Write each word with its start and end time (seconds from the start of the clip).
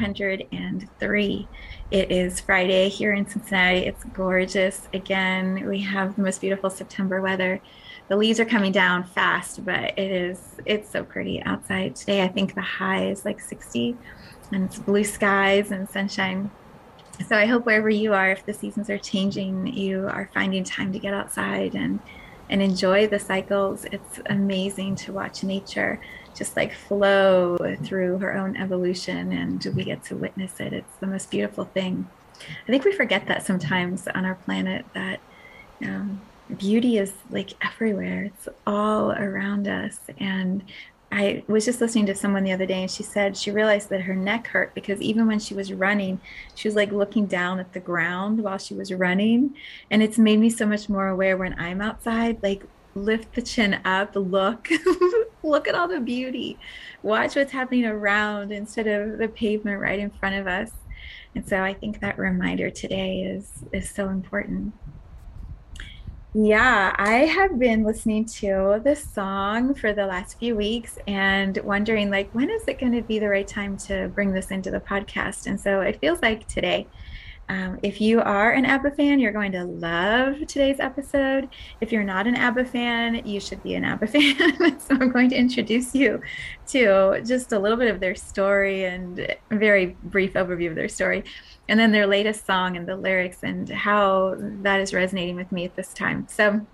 403. 0.00 1.48
It 1.90 2.10
is 2.10 2.40
Friday 2.40 2.88
here 2.88 3.12
in 3.12 3.28
Cincinnati. 3.28 3.80
It's 3.86 4.02
gorgeous. 4.04 4.88
Again, 4.94 5.68
we 5.68 5.80
have 5.82 6.16
the 6.16 6.22
most 6.22 6.40
beautiful 6.40 6.70
September 6.70 7.20
weather. 7.20 7.60
The 8.08 8.16
leaves 8.16 8.40
are 8.40 8.46
coming 8.46 8.72
down 8.72 9.04
fast, 9.04 9.62
but 9.64 9.98
it 9.98 10.10
is 10.10 10.56
it's 10.64 10.88
so 10.88 11.04
pretty 11.04 11.42
outside 11.42 11.96
today. 11.96 12.22
I 12.22 12.28
think 12.28 12.54
the 12.54 12.62
high 12.62 13.08
is 13.08 13.26
like 13.26 13.40
60 13.40 13.94
and 14.52 14.64
it's 14.64 14.78
blue 14.78 15.04
skies 15.04 15.70
and 15.70 15.88
sunshine. 15.88 16.50
So 17.28 17.36
I 17.36 17.44
hope 17.44 17.66
wherever 17.66 17.90
you 17.90 18.14
are, 18.14 18.30
if 18.30 18.46
the 18.46 18.54
seasons 18.54 18.88
are 18.88 18.98
changing, 18.98 19.66
you 19.66 20.08
are 20.08 20.30
finding 20.32 20.64
time 20.64 20.94
to 20.94 20.98
get 20.98 21.12
outside 21.12 21.74
and 21.74 22.00
and 22.50 22.60
enjoy 22.60 23.06
the 23.06 23.18
cycles. 23.18 23.86
It's 23.86 24.20
amazing 24.26 24.96
to 24.96 25.12
watch 25.12 25.42
nature 25.42 26.00
just 26.34 26.56
like 26.56 26.74
flow 26.74 27.56
through 27.82 28.18
her 28.18 28.36
own 28.36 28.56
evolution 28.56 29.32
and 29.32 29.64
we 29.74 29.84
get 29.84 30.04
to 30.04 30.16
witness 30.16 30.60
it. 30.60 30.72
It's 30.72 30.96
the 30.96 31.06
most 31.06 31.30
beautiful 31.30 31.64
thing. 31.64 32.08
I 32.40 32.70
think 32.70 32.84
we 32.84 32.92
forget 32.92 33.26
that 33.28 33.46
sometimes 33.46 34.08
on 34.08 34.24
our 34.24 34.34
planet 34.34 34.84
that 34.94 35.20
um, 35.82 36.20
beauty 36.56 36.98
is 36.98 37.12
like 37.30 37.52
everywhere. 37.64 38.24
It's 38.24 38.48
all 38.66 39.12
around 39.12 39.68
us. 39.68 39.98
And 40.18 40.64
I 41.12 41.42
was 41.48 41.64
just 41.64 41.80
listening 41.80 42.06
to 42.06 42.14
someone 42.14 42.44
the 42.44 42.52
other 42.52 42.66
day 42.66 42.82
and 42.82 42.90
she 42.90 43.02
said 43.02 43.36
she 43.36 43.50
realized 43.50 43.88
that 43.88 44.02
her 44.02 44.14
neck 44.14 44.46
hurt 44.46 44.74
because 44.74 45.00
even 45.00 45.26
when 45.26 45.40
she 45.40 45.54
was 45.54 45.72
running, 45.72 46.20
she 46.54 46.68
was 46.68 46.76
like 46.76 46.92
looking 46.92 47.26
down 47.26 47.58
at 47.58 47.72
the 47.72 47.80
ground 47.80 48.42
while 48.42 48.58
she 48.58 48.74
was 48.74 48.92
running. 48.92 49.56
And 49.90 50.02
it's 50.02 50.18
made 50.18 50.38
me 50.38 50.50
so 50.50 50.66
much 50.66 50.88
more 50.88 51.08
aware 51.08 51.36
when 51.36 51.58
I'm 51.58 51.80
outside, 51.80 52.40
like 52.42 52.64
lift 52.94 53.34
the 53.34 53.42
chin 53.42 53.80
up, 53.84 54.12
look, 54.14 54.68
look 55.42 55.66
at 55.66 55.74
all 55.74 55.88
the 55.88 56.00
beauty. 56.00 56.58
Watch 57.02 57.34
what's 57.34 57.52
happening 57.52 57.86
around 57.86 58.52
instead 58.52 58.86
of 58.86 59.18
the 59.18 59.28
pavement 59.28 59.80
right 59.80 59.98
in 59.98 60.10
front 60.10 60.36
of 60.36 60.46
us. 60.46 60.70
And 61.34 61.48
so 61.48 61.62
I 61.62 61.74
think 61.74 62.00
that 62.00 62.18
reminder 62.18 62.70
today 62.70 63.22
is 63.22 63.64
is 63.72 63.90
so 63.90 64.08
important. 64.08 64.74
Yeah, 66.32 66.94
I 66.96 67.24
have 67.24 67.58
been 67.58 67.82
listening 67.82 68.24
to 68.24 68.80
this 68.84 69.02
song 69.02 69.74
for 69.74 69.92
the 69.92 70.06
last 70.06 70.38
few 70.38 70.54
weeks 70.54 70.96
and 71.08 71.58
wondering 71.64 72.08
like 72.08 72.32
when 72.32 72.48
is 72.48 72.68
it 72.68 72.78
going 72.78 72.92
to 72.92 73.02
be 73.02 73.18
the 73.18 73.28
right 73.28 73.48
time 73.48 73.76
to 73.78 74.06
bring 74.14 74.32
this 74.32 74.52
into 74.52 74.70
the 74.70 74.78
podcast? 74.78 75.48
And 75.48 75.60
so 75.60 75.80
it 75.80 76.00
feels 76.00 76.22
like 76.22 76.46
today. 76.46 76.86
Um, 77.48 77.80
if 77.82 78.00
you 78.00 78.20
are 78.20 78.52
an 78.52 78.64
ABBA 78.64 78.92
fan, 78.92 79.18
you're 79.18 79.32
going 79.32 79.50
to 79.50 79.64
love 79.64 80.36
today's 80.46 80.78
episode. 80.78 81.48
If 81.80 81.90
you're 81.90 82.04
not 82.04 82.28
an 82.28 82.36
ABBA 82.36 82.66
fan, 82.66 83.26
you 83.26 83.40
should 83.40 83.60
be 83.64 83.74
an 83.74 83.84
ABBA 83.84 84.06
fan. 84.06 84.78
so 84.78 84.94
I'm 84.94 85.10
going 85.10 85.30
to 85.30 85.36
introduce 85.36 85.92
you 85.92 86.22
to 86.68 87.20
just 87.26 87.50
a 87.50 87.58
little 87.58 87.76
bit 87.76 87.92
of 87.92 87.98
their 87.98 88.14
story 88.14 88.84
and 88.84 89.18
a 89.18 89.36
very 89.50 89.96
brief 90.04 90.34
overview 90.34 90.68
of 90.68 90.76
their 90.76 90.88
story, 90.88 91.24
and 91.70 91.78
then 91.78 91.92
their 91.92 92.06
latest 92.08 92.44
song 92.44 92.76
and 92.76 92.86
the 92.86 92.96
lyrics 92.96 93.38
and 93.44 93.68
how 93.68 94.34
that 94.36 94.80
is 94.80 94.92
resonating 94.92 95.36
with 95.36 95.52
me 95.52 95.64
at 95.64 95.76
this 95.76 95.94
time. 95.94 96.26
So, 96.28 96.66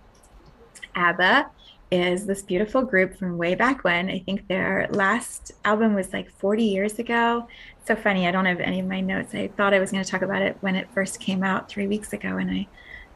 ABBA 0.95 1.51
is 1.91 2.25
this 2.25 2.43
beautiful 2.43 2.81
group 2.81 3.15
from 3.19 3.37
way 3.37 3.55
back 3.55 3.85
when. 3.85 4.09
I 4.09 4.21
think 4.21 4.49
their 4.49 4.89
last 4.91 5.53
album 5.67 5.95
was 5.95 6.15
like 6.15 6.31
40 6.31 6.65
years 6.65 6.99
ago. 6.99 7.47
So 7.87 7.95
funny, 7.95 8.27
I 8.27 8.31
don't 8.31 8.47
have 8.47 8.59
any 8.59 8.81
of 8.81 8.87
my 8.87 9.03
notes. 9.03 9.35
I 9.35 9.49
thought 9.49 9.75
I 9.75 9.79
was 9.81 9.93
going 9.93 10.03
to 10.03 10.11
talk 10.11 10.23
about 10.23 10.41
it 10.41 10.57
when 10.61 10.75
it 10.75 10.89
first 10.95 11.21
came 11.21 11.45
out 11.45 11.69
three 11.69 11.87
weeks 11.87 12.15
ago, 12.15 12.39
and 12.39 12.51
I 12.51 12.67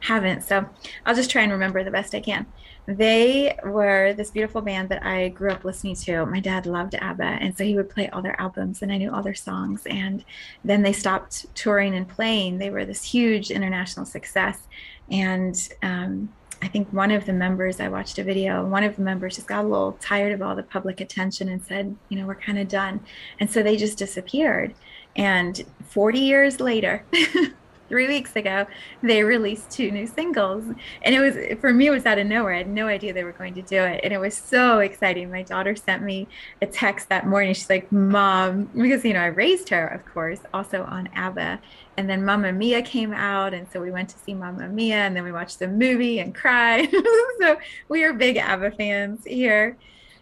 haven't. 0.01 0.43
So 0.43 0.67
I'll 1.05 1.15
just 1.15 1.31
try 1.31 1.41
and 1.43 1.51
remember 1.51 1.83
the 1.83 1.91
best 1.91 2.13
I 2.13 2.19
can. 2.19 2.45
They 2.87 3.55
were 3.63 4.13
this 4.13 4.31
beautiful 4.31 4.61
band 4.61 4.89
that 4.89 5.05
I 5.05 5.29
grew 5.29 5.51
up 5.51 5.63
listening 5.63 5.95
to. 5.95 6.25
My 6.25 6.39
dad 6.39 6.65
loved 6.65 6.95
ABBA, 6.95 7.23
and 7.23 7.55
so 7.55 7.63
he 7.63 7.75
would 7.75 7.89
play 7.89 8.09
all 8.09 8.21
their 8.21 8.39
albums, 8.41 8.81
and 8.81 8.91
I 8.91 8.97
knew 8.97 9.11
all 9.11 9.21
their 9.21 9.35
songs. 9.35 9.83
And 9.85 10.25
then 10.65 10.81
they 10.81 10.93
stopped 10.93 11.45
touring 11.55 11.95
and 11.95 12.07
playing. 12.07 12.57
They 12.57 12.71
were 12.71 12.85
this 12.85 13.03
huge 13.03 13.51
international 13.51 14.05
success. 14.05 14.67
And 15.11 15.69
um, 15.83 16.29
I 16.61 16.67
think 16.67 16.91
one 16.91 17.11
of 17.11 17.25
the 17.25 17.33
members, 17.33 17.79
I 17.79 17.87
watched 17.87 18.17
a 18.17 18.23
video, 18.23 18.65
one 18.65 18.83
of 18.83 18.95
the 18.95 19.01
members 19.01 19.35
just 19.35 19.47
got 19.47 19.65
a 19.65 19.67
little 19.67 19.93
tired 19.93 20.31
of 20.31 20.41
all 20.41 20.55
the 20.55 20.63
public 20.63 21.01
attention 21.01 21.49
and 21.49 21.63
said, 21.63 21.95
you 22.09 22.19
know, 22.19 22.25
we're 22.25 22.35
kind 22.35 22.59
of 22.59 22.67
done. 22.67 22.99
And 23.39 23.49
so 23.49 23.63
they 23.63 23.77
just 23.77 23.97
disappeared. 23.97 24.73
And 25.15 25.63
40 25.85 26.19
years 26.19 26.59
later, 26.59 27.03
three 27.91 28.07
weeks 28.07 28.37
ago, 28.37 28.65
they 29.03 29.21
released 29.21 29.69
two 29.69 29.91
new 29.91 30.07
singles. 30.07 30.63
And 31.01 31.13
it 31.13 31.19
was, 31.19 31.59
for 31.59 31.73
me, 31.73 31.87
it 31.87 31.91
was 31.91 32.05
out 32.05 32.17
of 32.17 32.25
nowhere. 32.25 32.53
I 32.53 32.59
had 32.59 32.69
no 32.69 32.87
idea 32.87 33.11
they 33.11 33.25
were 33.25 33.33
going 33.33 33.53
to 33.55 33.61
do 33.61 33.83
it. 33.83 33.99
And 34.01 34.13
it 34.13 34.17
was 34.17 34.33
so 34.33 34.79
exciting. 34.79 35.29
My 35.29 35.43
daughter 35.43 35.75
sent 35.75 36.01
me 36.01 36.29
a 36.61 36.65
text 36.65 37.09
that 37.09 37.27
morning. 37.27 37.53
She's 37.53 37.69
like, 37.69 37.91
Mom, 37.91 38.69
because, 38.73 39.03
you 39.03 39.13
know, 39.13 39.19
I 39.19 39.25
raised 39.25 39.67
her, 39.69 39.87
of 39.87 40.05
course, 40.05 40.39
also 40.53 40.85
on 40.85 41.09
ABBA. 41.13 41.59
And 41.97 42.09
then 42.09 42.23
Mamma 42.23 42.53
Mia 42.53 42.81
came 42.81 43.11
out. 43.11 43.53
And 43.53 43.69
so 43.69 43.81
we 43.81 43.91
went 43.91 44.07
to 44.09 44.17
see 44.17 44.33
Mamma 44.33 44.69
Mia 44.69 44.95
and 44.95 45.13
then 45.13 45.25
we 45.25 45.33
watched 45.33 45.59
the 45.59 45.67
movie 45.67 46.19
and 46.19 46.33
cried. 46.33 46.89
so 47.41 47.57
we 47.89 48.05
are 48.05 48.13
big 48.13 48.37
ABBA 48.37 48.71
fans 48.71 49.25
here. 49.25 49.77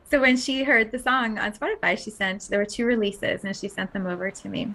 So 0.10 0.20
when 0.20 0.38
she 0.38 0.64
heard 0.64 0.92
the 0.92 0.98
song 0.98 1.38
on 1.38 1.52
Spotify, 1.52 2.04
she 2.04 2.10
sent, 2.10 2.50
there 2.50 2.58
were 2.58 2.66
two 2.66 2.86
releases 2.86 3.44
and 3.44 3.56
she 3.56 3.68
sent 3.68 3.94
them 3.94 4.08
over 4.08 4.32
to 4.32 4.50
me. 4.50 4.74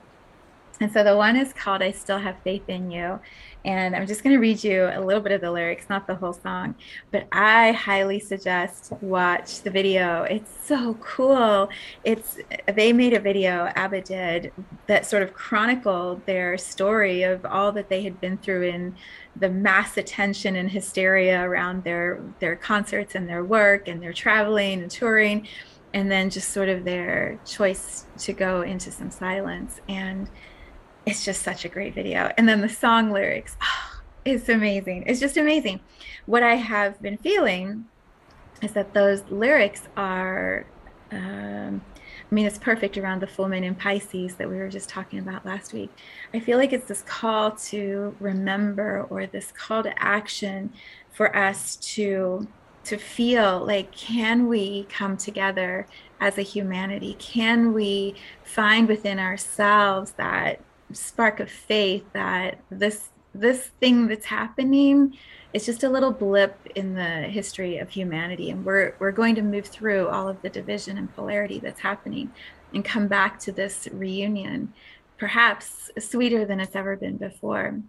And 0.81 0.93
so 0.93 1.05
the 1.05 1.17
one 1.17 1.37
is 1.37 1.53
called 1.53 1.83
I 1.83 1.93
Still 1.93 2.19
Have 2.19 2.37
Faith 2.43 2.69
in 2.69 2.91
You. 2.91 3.21
And 3.65 3.95
I'm 3.95 4.07
just 4.07 4.23
going 4.23 4.35
to 4.35 4.41
read 4.41 4.63
you 4.63 4.91
a 4.93 5.01
little 5.01 5.23
bit 5.23 5.33
of 5.33 5.41
the 5.41 5.51
lyrics, 5.51 5.87
not 5.89 6.07
the 6.07 6.17
whole 6.17 6.35
song, 6.35 6.75
but 7.13 7.27
I 7.33 7.73
highly 7.73 8.21
suggest 8.21 8.93
watch 9.01 9.63
the 9.63 9.71
video. 9.71 10.25
It's 10.25 10.51
so 10.67 10.95
cool. 10.95 11.71
It's 12.03 12.39
they 12.75 12.93
made 12.93 13.15
a 13.15 13.21
video, 13.21 13.73
ABBA 13.75 14.03
did, 14.03 14.53
that 14.87 15.07
sort 15.07 15.23
of 15.23 15.33
chronicled 15.33 16.27
their 16.27 16.59
story 16.59 17.23
of 17.23 17.47
all 17.47 17.73
that 17.73 17.89
they 17.89 18.03
had 18.03 18.21
been 18.21 18.37
through 18.37 18.65
in 18.65 18.97
the 19.37 19.49
mass 19.49 19.97
attention 19.97 20.57
and 20.57 20.71
hysteria 20.71 21.41
around 21.41 21.85
their 21.85 22.21
their 22.41 22.57
concerts 22.57 23.15
and 23.15 23.29
their 23.29 23.45
work 23.45 23.89
and 23.89 24.03
their 24.03 24.13
traveling 24.13 24.83
and 24.83 24.91
touring 24.91 25.47
and 25.95 26.11
then 26.11 26.29
just 26.29 26.51
sort 26.51 26.69
of 26.69 26.85
their 26.85 27.39
choice 27.47 28.05
to 28.19 28.33
go 28.33 28.63
into 28.63 28.91
some 28.91 29.11
silence 29.11 29.81
and 29.89 30.29
it's 31.07 31.25
just 31.25 31.43
such 31.43 31.65
a 31.65 31.69
great 31.69 31.95
video. 31.95 32.31
And 32.37 32.49
then 32.49 32.61
the 32.61 32.69
song 32.69 33.11
lyrics, 33.11 33.57
oh, 33.63 34.01
it's 34.25 34.49
amazing. 34.49 35.05
It's 35.07 35.21
just 35.21 35.37
amazing. 35.37 35.81
What 36.27 36.43
I 36.43 36.55
have 36.55 37.01
been 37.03 37.19
feeling 37.19 37.87
is 38.63 38.73
that 38.73 38.95
those 38.95 39.23
lyrics 39.31 39.83
are, 39.97 40.65
um, 41.11 41.83
I 42.31 42.35
mean, 42.35 42.47
it's 42.47 42.59
perfect 42.59 42.97
around 42.97 43.21
the 43.21 43.27
full 43.27 43.49
moon 43.49 43.65
in 43.65 43.75
Pisces 43.75 44.37
that 44.37 44.49
we 44.49 44.57
were 44.57 44.71
just 44.71 44.89
talking 44.89 45.19
about 45.19 45.45
last 45.45 45.73
week. 45.73 45.91
I 46.33 46.41
feel 46.41 46.57
like 46.57 46.73
it's 46.73 46.89
this 46.89 47.03
call 47.03 47.53
to 47.53 48.17
remember 48.19 49.07
or 49.11 49.27
this 49.27 49.53
call 49.53 49.83
to 49.83 50.03
action 50.03 50.73
for 51.13 51.35
us 51.37 51.77
to 51.77 52.49
to 52.85 52.99
feel 52.99 53.65
like 53.65 53.91
can 53.93 54.47
we 54.47 54.85
come 54.91 55.17
together 55.17 55.87
as 56.21 56.37
a 56.37 56.43
humanity 56.43 57.17
can 57.19 57.73
we 57.73 58.15
find 58.43 58.87
within 58.87 59.19
ourselves 59.19 60.13
that 60.19 60.61
spark 60.95 61.41
of 61.41 61.51
faith 61.51 62.05
that 62.13 62.59
this 62.71 63.09
this 63.35 63.71
thing 63.81 64.07
that's 64.07 64.27
happening 64.27 65.17
is 65.53 65.67
just 65.67 65.83
a 65.83 65.89
little 65.89 66.13
blip 66.13 66.57
in 66.75 66.95
the 66.95 67.23
history 67.23 67.79
of 67.79 67.91
humanity. 67.91 68.51
And 68.51 68.65
we're 68.65 68.95
we're 68.99 69.13
going 69.13 69.35
to 69.37 69.43
move 69.43 69.67
through 69.67 70.09
all 70.09 70.29
of 70.29 70.41
the 70.43 70.51
division 70.51 70.99
and 70.99 71.15
polarity 71.15 71.59
that's 71.59 71.81
happening 71.81 72.33
and 72.73 72.85
come 72.85 73.09
back 73.09 73.39
to 73.41 73.53
this 73.53 73.89
reunion 73.93 74.73
perhaps 75.17 75.91
sweeter 75.99 76.45
than 76.45 76.61
it's 76.61 76.75
ever 76.75 76.97
been 76.97 77.17
before 77.17 77.81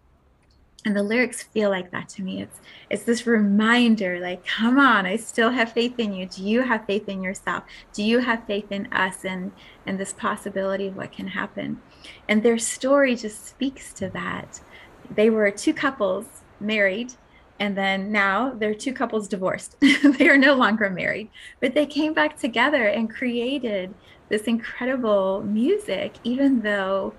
and 0.86 0.96
the 0.96 1.04
lyrics 1.04 1.44
feel 1.44 1.70
like 1.70 1.92
that 1.92 2.08
to 2.08 2.22
me 2.24 2.42
it's 2.42 2.60
it's 2.90 3.04
this 3.04 3.28
reminder 3.28 4.20
like 4.20 4.46
come 4.46 4.80
on 4.80 5.06
i 5.06 5.16
still 5.16 5.50
have 5.52 5.72
faith 5.72 6.00
in 6.00 6.14
you 6.14 6.26
do 6.28 6.44
you 6.44 6.62
have 6.62 6.86
faith 6.86 7.10
in 7.10 7.22
yourself 7.24 7.64
do 7.94 8.04
you 8.04 8.20
have 8.20 8.46
faith 8.46 8.72
in 8.72 8.92
us 8.94 9.26
and 9.26 9.52
and 9.86 10.00
this 10.00 10.14
possibility 10.14 10.88
of 10.88 10.96
what 10.96 11.12
can 11.12 11.28
happen 11.28 11.82
And 12.28 12.44
their 12.44 12.58
story 12.58 13.16
just 13.16 13.46
speaks 13.48 13.94
to 13.94 14.10
that. 14.12 14.62
They 15.10 15.30
were 15.30 15.52
two 15.52 15.74
couples 15.74 16.26
married, 16.60 17.14
and 17.60 17.78
then 17.78 18.12
now 18.12 18.52
they're 18.54 18.76
two 18.76 18.94
couples 18.94 19.28
divorced. 19.28 19.78
they 20.20 20.30
are 20.30 20.38
no 20.38 20.56
longer 20.56 20.90
married, 20.90 21.30
but 21.62 21.74
they 21.74 21.86
came 21.86 22.14
back 22.14 22.40
together 22.40 22.88
and 22.88 23.10
created 23.10 23.94
this 24.30 24.44
incredible 24.44 25.44
music, 25.44 26.16
even 26.24 26.62
though 26.62 27.14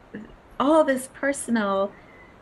all 0.59 0.85
this 0.85 1.09
personal 1.15 1.93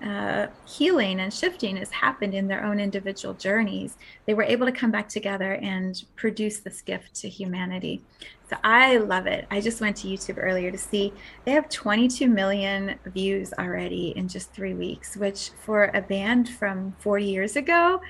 uh, 0.05 0.49
healing 0.67 1.21
and 1.21 1.33
shifting 1.33 1.77
has 1.77 1.91
happened 1.91 2.35
in 2.35 2.47
their 2.47 2.65
own 2.65 2.79
individual 2.79 3.35
journeys, 3.35 3.97
they 4.27 4.35
were 4.35 4.43
able 4.43 4.67
to 4.67 4.73
come 4.73 4.91
back 4.91 5.09
together 5.09 5.55
and 5.55 6.05
produce 6.15 6.61
this 6.61 6.83
gift 6.83 7.15
to 7.15 7.29
humanity. 7.29 8.03
So 8.51 8.57
I 8.63 8.99
love 8.99 9.27
it. 9.27 9.47
I 9.51 9.61
just 9.61 9.81
went 9.81 9.97
to 9.99 10.09
YouTube 10.09 10.37
earlier 10.37 10.71
to 10.71 10.77
see 10.77 11.13
they 11.45 11.53
have 11.53 11.69
22 11.71 12.29
million 12.29 12.99
views 13.07 13.55
already 13.59 14.13
in 14.17 14.29
just 14.29 14.53
three 14.53 14.75
weeks, 14.75 15.17
which 15.17 15.51
for 15.65 15.91
a 15.95 16.03
band 16.03 16.51
from 16.51 16.95
four 16.99 17.19
years 17.19 17.57
ago, 17.57 18.03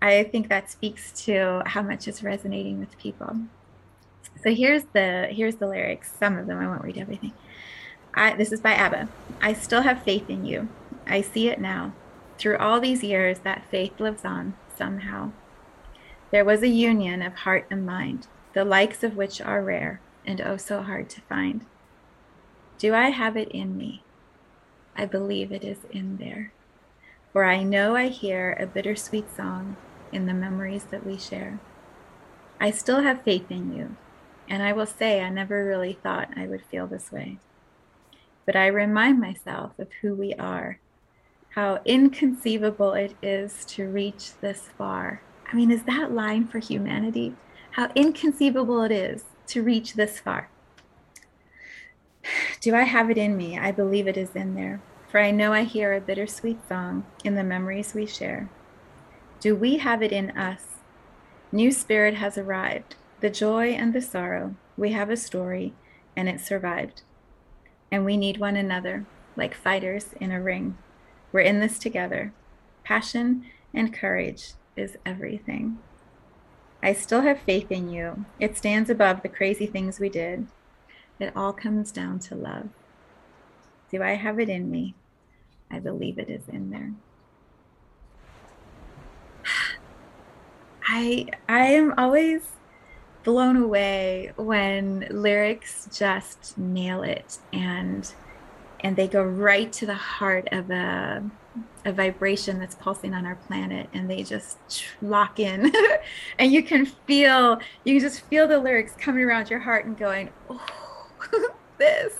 I 0.00 0.24
think 0.24 0.48
that 0.48 0.70
speaks 0.70 1.12
to 1.24 1.62
how 1.66 1.82
much 1.82 2.06
it's 2.06 2.22
resonating 2.22 2.78
with 2.78 2.96
people. 2.98 3.36
So 4.44 4.54
here's 4.54 4.84
the 4.92 5.26
here's 5.30 5.56
the 5.56 5.66
lyrics. 5.66 6.12
Some 6.20 6.38
of 6.38 6.46
them 6.46 6.58
I 6.58 6.68
won't 6.68 6.82
read 6.82 6.98
everything. 6.98 7.32
I, 8.14 8.34
this 8.34 8.52
is 8.52 8.60
by 8.60 8.72
ABBA. 8.72 9.08
I 9.42 9.52
still 9.52 9.82
have 9.82 10.02
faith 10.02 10.30
in 10.30 10.46
you. 10.46 10.68
I 11.06 11.20
see 11.20 11.48
it 11.48 11.60
now. 11.60 11.92
Through 12.38 12.58
all 12.58 12.80
these 12.80 13.02
years, 13.02 13.40
that 13.40 13.66
faith 13.70 13.98
lives 13.98 14.24
on 14.24 14.54
somehow. 14.76 15.32
There 16.30 16.44
was 16.44 16.62
a 16.62 16.68
union 16.68 17.22
of 17.22 17.34
heart 17.34 17.66
and 17.70 17.86
mind, 17.86 18.26
the 18.52 18.64
likes 18.64 19.02
of 19.02 19.16
which 19.16 19.40
are 19.40 19.62
rare 19.62 20.00
and 20.26 20.40
oh 20.40 20.56
so 20.56 20.82
hard 20.82 21.08
to 21.10 21.20
find. 21.22 21.64
Do 22.78 22.94
I 22.94 23.10
have 23.10 23.36
it 23.36 23.48
in 23.48 23.76
me? 23.76 24.02
I 24.96 25.06
believe 25.06 25.52
it 25.52 25.64
is 25.64 25.78
in 25.90 26.16
there. 26.16 26.52
For 27.32 27.44
I 27.44 27.62
know 27.62 27.96
I 27.96 28.08
hear 28.08 28.56
a 28.58 28.66
bittersweet 28.66 29.34
song 29.34 29.76
in 30.12 30.26
the 30.26 30.34
memories 30.34 30.84
that 30.84 31.06
we 31.06 31.18
share. 31.18 31.58
I 32.60 32.70
still 32.70 33.02
have 33.02 33.22
faith 33.22 33.50
in 33.50 33.76
you, 33.76 33.96
and 34.48 34.62
I 34.62 34.72
will 34.72 34.86
say 34.86 35.20
I 35.20 35.28
never 35.28 35.64
really 35.64 35.98
thought 36.02 36.36
I 36.36 36.46
would 36.46 36.64
feel 36.64 36.86
this 36.86 37.12
way. 37.12 37.38
But 38.44 38.56
I 38.56 38.66
remind 38.66 39.20
myself 39.20 39.78
of 39.78 39.88
who 40.00 40.14
we 40.14 40.34
are 40.34 40.78
how 41.56 41.80
inconceivable 41.86 42.92
it 42.92 43.16
is 43.22 43.64
to 43.64 43.88
reach 43.88 44.32
this 44.42 44.68
far. 44.76 45.22
I 45.50 45.56
mean, 45.56 45.70
is 45.70 45.84
that 45.84 46.12
line 46.12 46.46
for 46.46 46.58
humanity? 46.58 47.34
How 47.70 47.90
inconceivable 47.94 48.82
it 48.82 48.92
is 48.92 49.24
to 49.46 49.62
reach 49.62 49.94
this 49.94 50.20
far. 50.20 50.50
Do 52.60 52.74
I 52.74 52.82
have 52.82 53.10
it 53.10 53.16
in 53.16 53.38
me? 53.38 53.58
I 53.58 53.72
believe 53.72 54.06
it 54.06 54.18
is 54.18 54.36
in 54.36 54.54
there, 54.54 54.82
for 55.08 55.18
I 55.18 55.30
know 55.30 55.54
I 55.54 55.64
hear 55.64 55.94
a 55.94 56.00
bittersweet 56.00 56.58
song 56.68 57.06
in 57.24 57.36
the 57.36 57.42
memories 57.42 57.94
we 57.94 58.04
share. 58.04 58.50
Do 59.40 59.56
we 59.56 59.78
have 59.78 60.02
it 60.02 60.12
in 60.12 60.36
us? 60.36 60.80
New 61.50 61.70
spirit 61.70 62.16
has 62.16 62.36
arrived, 62.36 62.96
the 63.20 63.30
joy 63.30 63.68
and 63.68 63.94
the 63.94 64.02
sorrow. 64.02 64.56
We 64.76 64.92
have 64.92 65.08
a 65.08 65.16
story, 65.16 65.72
and 66.14 66.28
it 66.28 66.40
survived. 66.40 67.00
And 67.90 68.04
we 68.04 68.18
need 68.18 68.36
one 68.36 68.56
another, 68.56 69.06
like 69.36 69.54
fighters 69.54 70.08
in 70.20 70.30
a 70.30 70.42
ring. 70.42 70.76
We're 71.36 71.42
in 71.42 71.60
this 71.60 71.78
together. 71.78 72.32
Passion 72.82 73.44
and 73.74 73.92
courage 73.92 74.54
is 74.74 74.96
everything. 75.04 75.80
I 76.82 76.94
still 76.94 77.20
have 77.20 77.40
faith 77.40 77.70
in 77.70 77.90
you. 77.90 78.24
It 78.40 78.56
stands 78.56 78.88
above 78.88 79.20
the 79.20 79.28
crazy 79.28 79.66
things 79.66 80.00
we 80.00 80.08
did. 80.08 80.46
It 81.20 81.36
all 81.36 81.52
comes 81.52 81.92
down 81.92 82.20
to 82.20 82.34
love. 82.34 82.70
Do 83.90 84.02
I 84.02 84.14
have 84.14 84.40
it 84.40 84.48
in 84.48 84.70
me? 84.70 84.94
I 85.70 85.78
believe 85.78 86.18
it 86.18 86.30
is 86.30 86.48
in 86.48 86.70
there. 86.70 86.92
I 90.88 91.26
I 91.50 91.66
am 91.66 91.92
always 91.98 92.44
blown 93.24 93.58
away 93.58 94.32
when 94.36 95.06
lyrics 95.10 95.86
just 95.92 96.56
nail 96.56 97.02
it 97.02 97.36
and 97.52 98.14
and 98.80 98.96
they 98.96 99.08
go 99.08 99.22
right 99.22 99.72
to 99.72 99.86
the 99.86 99.94
heart 99.94 100.48
of 100.52 100.70
a, 100.70 101.22
a 101.84 101.92
vibration 101.92 102.58
that's 102.58 102.74
pulsing 102.74 103.14
on 103.14 103.26
our 103.26 103.36
planet 103.36 103.88
and 103.92 104.10
they 104.10 104.22
just 104.22 104.58
lock 105.02 105.38
in. 105.40 105.72
And 106.38 106.52
you 106.52 106.62
can 106.62 106.86
feel 106.86 107.58
you 107.84 107.94
can 107.94 108.00
just 108.00 108.20
feel 108.26 108.46
the 108.46 108.58
lyrics 108.58 108.92
coming 108.96 109.24
around 109.24 109.50
your 109.50 109.58
heart 109.58 109.86
and 109.86 109.96
going 109.96 110.30
oh 110.48 110.64
this. 111.78 112.14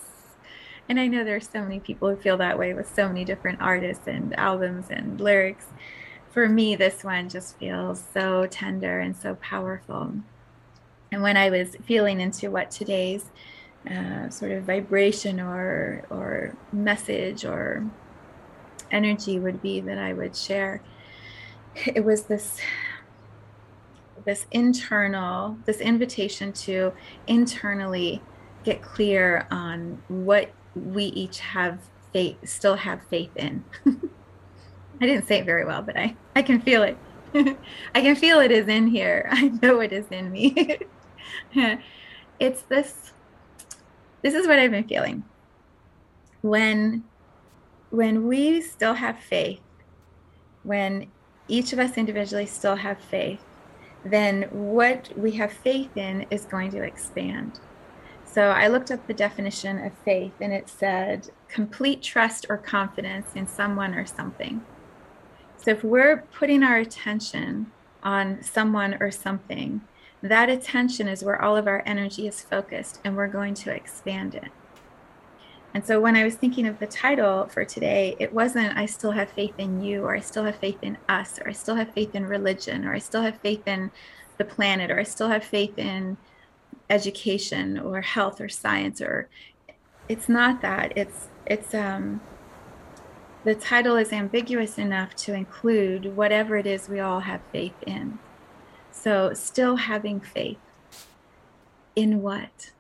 And 0.89 0.99
i 0.99 1.07
know 1.07 1.23
there's 1.23 1.49
so 1.49 1.63
many 1.63 1.79
people 1.79 2.09
who 2.09 2.17
feel 2.17 2.37
that 2.39 2.59
way 2.59 2.73
with 2.75 2.93
so 2.93 3.07
many 3.07 3.25
different 3.25 3.61
artists 3.61 4.09
and 4.09 4.37
albums 4.39 4.87
and 4.91 5.21
lyrics. 5.21 5.67
For 6.31 6.49
me 6.49 6.75
this 6.75 7.05
one 7.05 7.29
just 7.29 7.59
feels 7.59 8.03
so 8.13 8.47
tender 8.47 8.99
and 8.99 9.17
so 9.17 9.37
powerful. 9.37 10.15
And 11.13 11.23
when 11.23 11.37
i 11.37 11.51
was 11.51 11.77
feeling 11.85 12.21
into 12.21 12.51
what 12.51 12.71
today's 12.71 13.27
uh, 13.91 14.29
sort 14.31 14.53
of 14.53 14.65
vibration 14.65 15.41
or 15.41 16.05
or 16.11 16.55
message 16.73 17.45
or 17.45 17.85
energy 18.91 19.39
would 19.39 19.63
be 19.63 19.81
that 19.81 19.99
I 19.99 20.13
would 20.13 20.37
share. 20.37 20.81
It 21.75 22.05
was 22.05 22.25
this 22.25 22.61
this 24.25 24.47
internal 24.51 25.57
this 25.67 25.81
invitation 25.81 26.53
to 26.53 26.93
internally 27.27 28.21
get 28.65 28.83
clear 28.83 29.47
on 29.51 30.03
what 30.09 30.51
we 30.75 31.05
each 31.05 31.39
have 31.41 31.79
faith 32.13 32.37
still 32.45 32.77
have 32.77 33.01
faith 33.05 33.35
in. 33.37 33.65
I 35.01 35.07
didn't 35.07 35.29
say 35.29 35.39
it 35.39 35.45
very 35.45 35.65
well, 35.65 35.83
but 35.83 35.97
I 35.97 36.17
I 36.35 36.43
can 36.43 36.61
feel 36.61 36.83
it. 36.83 36.97
I 37.95 38.01
can 38.01 38.17
feel 38.17 38.41
it 38.41 38.51
is 38.51 38.69
in 38.69 38.89
here. 38.89 39.29
I 39.31 39.49
know 39.63 39.81
it 39.81 39.93
is 39.93 40.07
in 40.11 40.33
me. 40.33 40.79
it's 42.41 42.63
this 42.63 43.13
this 44.23 44.35
is 44.35 44.47
what 44.47 44.59
I've 44.59 44.71
been 44.71 44.89
feeling. 44.89 45.25
When 46.43 47.05
when 47.91 48.27
we 48.27 48.61
still 48.61 48.95
have 48.95 49.19
faith, 49.19 49.61
when 50.65 51.07
each 51.49 51.73
of 51.73 51.79
us 51.79 51.97
individually 51.97 52.47
still 52.47 52.77
have 52.77 52.99
faith, 52.99 53.43
then 54.05 54.43
what 54.51 55.17
we 55.17 55.33
have 55.33 55.53
faith 55.53 55.97
in 55.97 56.27
is 56.31 56.45
going 56.45 56.71
to 56.73 56.83
expand. 56.83 57.61
So 58.25 58.49
I 58.49 58.69
looked 58.69 58.91
up 58.91 59.07
the 59.07 59.15
definition 59.15 59.83
of 59.85 59.97
faith 60.05 60.35
and 60.41 60.53
it 60.53 60.69
said 60.69 61.31
complete 61.49 62.03
trust 62.03 62.47
or 62.49 62.59
confidence 62.59 63.33
in 63.35 63.47
someone 63.47 63.95
or 63.95 64.05
something. 64.05 64.63
So 65.57 65.71
if 65.71 65.83
we're 65.83 66.25
putting 66.39 66.63
our 66.63 66.77
attention 66.77 67.73
on 68.03 68.43
someone 68.43 68.97
or 69.01 69.11
something, 69.11 69.81
that 70.31 70.49
attention 70.49 71.09
is 71.09 71.25
where 71.25 71.41
all 71.41 71.57
of 71.57 71.67
our 71.67 71.83
energy 71.87 72.27
is 72.27 72.41
focused, 72.41 73.01
and 73.05 73.17
we're 73.17 73.27
going 73.29 73.55
to 73.55 73.75
expand 73.75 74.35
it. 74.35 74.51
And 75.75 75.85
so 75.85 76.01
when 76.01 76.17
I 76.17 76.25
was 76.25 76.37
thinking 76.37 76.67
of 76.67 76.79
the 76.79 76.87
title 76.87 77.47
for 77.49 77.65
today, 77.65 78.17
it 78.19 78.33
wasn't 78.33 78.77
I 78.77 78.87
still 78.87 79.11
have 79.13 79.31
faith 79.31 79.55
in 79.59 79.83
you, 79.83 80.05
or 80.05 80.15
I 80.17 80.21
still 80.21 80.45
have 80.45 80.57
faith 80.57 80.79
in 80.83 80.97
us, 81.09 81.39
or 81.39 81.49
I 81.49 81.53
still 81.53 81.75
have 81.75 81.93
faith 81.93 82.15
in 82.15 82.27
religion, 82.27 82.87
or 82.87 82.95
I 82.95 82.99
still 82.99 83.23
have 83.23 83.39
faith 83.41 83.67
in 83.67 83.91
the 84.39 84.45
planet, 84.45 84.91
or 84.91 84.99
I 84.99 85.03
still 85.03 85.29
have 85.29 85.45
faith 85.45 85.79
in 85.79 86.17
education 86.89 87.79
or 87.79 88.01
health 88.01 88.41
or 88.41 88.49
science 88.49 89.01
or 89.01 89.29
it's 90.09 90.29
not 90.29 90.61
that 90.63 90.97
it's 90.97 91.29
it's 91.47 91.75
um 91.75 92.21
the 93.45 93.55
title 93.55 93.97
is 93.97 94.13
ambiguous 94.13 94.79
enough 94.79 95.15
to 95.15 95.33
include 95.33 96.17
whatever 96.17 96.57
it 96.57 96.67
is 96.67 96.89
we 96.89 97.01
all 97.01 97.21
have 97.21 97.41
faith 97.53 97.75
in 97.87 98.19
so, 99.07 99.33
still 99.35 99.77
having 99.77 100.19
faith 100.19 100.59
in 101.95 102.23
what? 102.23 102.73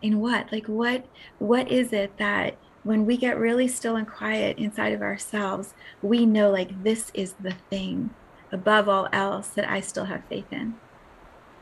In 0.00 0.18
what? 0.18 0.50
Like 0.50 0.64
what 0.64 1.04
what 1.38 1.70
is 1.70 1.92
it 1.92 2.16
that 2.16 2.56
when 2.84 3.04
we 3.04 3.18
get 3.18 3.36
really 3.36 3.68
still 3.68 3.96
and 3.96 4.08
quiet 4.08 4.56
inside 4.56 4.94
of 4.94 5.02
ourselves, 5.02 5.74
we 6.00 6.24
know 6.24 6.50
like 6.50 6.82
this 6.82 7.10
is 7.12 7.34
the 7.34 7.52
thing 7.68 8.14
above 8.50 8.88
all 8.88 9.10
else 9.12 9.48
that 9.48 9.68
I 9.68 9.80
still 9.80 10.06
have 10.06 10.24
faith 10.24 10.50
in. 10.50 10.76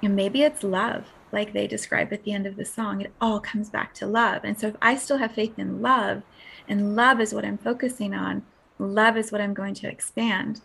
And 0.05 0.15
maybe 0.15 0.43
it's 0.43 0.63
love, 0.63 1.07
like 1.33 1.53
they 1.53 1.67
describe 1.67 2.13
at 2.13 2.23
the 2.23 2.33
end 2.33 2.47
of 2.47 2.55
the 2.55 2.65
song. 2.65 3.01
It 3.01 3.13
all 3.21 3.41
comes 3.41 3.71
back 3.71 3.93
to 3.95 4.07
love. 4.07 4.45
And 4.45 4.57
so 4.57 4.69
if 4.69 4.77
I 4.81 4.95
still 4.95 5.19
have 5.19 5.33
faith 5.33 5.59
in 5.59 5.83
love, 5.83 6.23
and 6.69 6.95
love 6.95 7.21
is 7.21 7.35
what 7.35 7.45
I'm 7.45 7.59
focusing 7.59 8.15
on, 8.15 8.45
love 8.79 9.17
is 9.17 9.33
what 9.33 9.41
I'm 9.41 9.53
going 9.53 9.75
to 9.75 9.89
expand. 9.89 10.61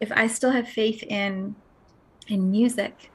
If 0.00 0.10
I 0.10 0.26
still 0.26 0.50
have 0.50 0.68
faith 0.68 1.04
in 1.04 1.54
in 2.28 2.50
music. 2.50 3.10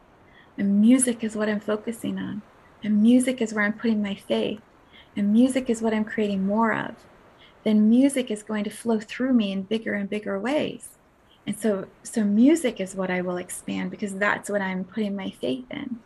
And 0.58 0.82
music 0.82 1.24
is 1.24 1.36
what 1.36 1.50
I'm 1.50 1.60
focusing 1.60 2.20
on. 2.20 2.42
And 2.84 3.02
music 3.02 3.42
is 3.42 3.54
where 3.54 3.64
I'm 3.64 3.74
putting 3.74 4.02
my 4.02 4.16
faith. 4.16 4.62
And 5.16 5.32
music 5.32 5.70
is 5.70 5.82
what 5.82 5.94
I'm 5.94 6.06
creating 6.06 6.46
more 6.46 6.74
of. 6.74 6.96
Then 7.64 7.90
music 7.90 8.30
is 8.30 8.44
going 8.44 8.66
to 8.66 8.70
flow 8.70 9.00
through 9.00 9.34
me 9.34 9.52
in 9.52 9.64
bigger 9.64 9.94
and 9.94 10.10
bigger 10.10 10.40
ways. 10.40 10.90
And 11.48 11.58
so 11.58 11.88
so 12.04 12.24
music 12.24 12.80
is 12.80 12.96
what 12.96 13.12
I 13.12 13.22
will 13.22 13.38
expand 13.38 13.92
because 13.92 14.16
that's 14.16 14.50
what 14.50 14.62
I'm 14.62 14.84
putting 14.84 15.16
my 15.16 15.30
faith 15.30 15.66
in. 15.72 16.00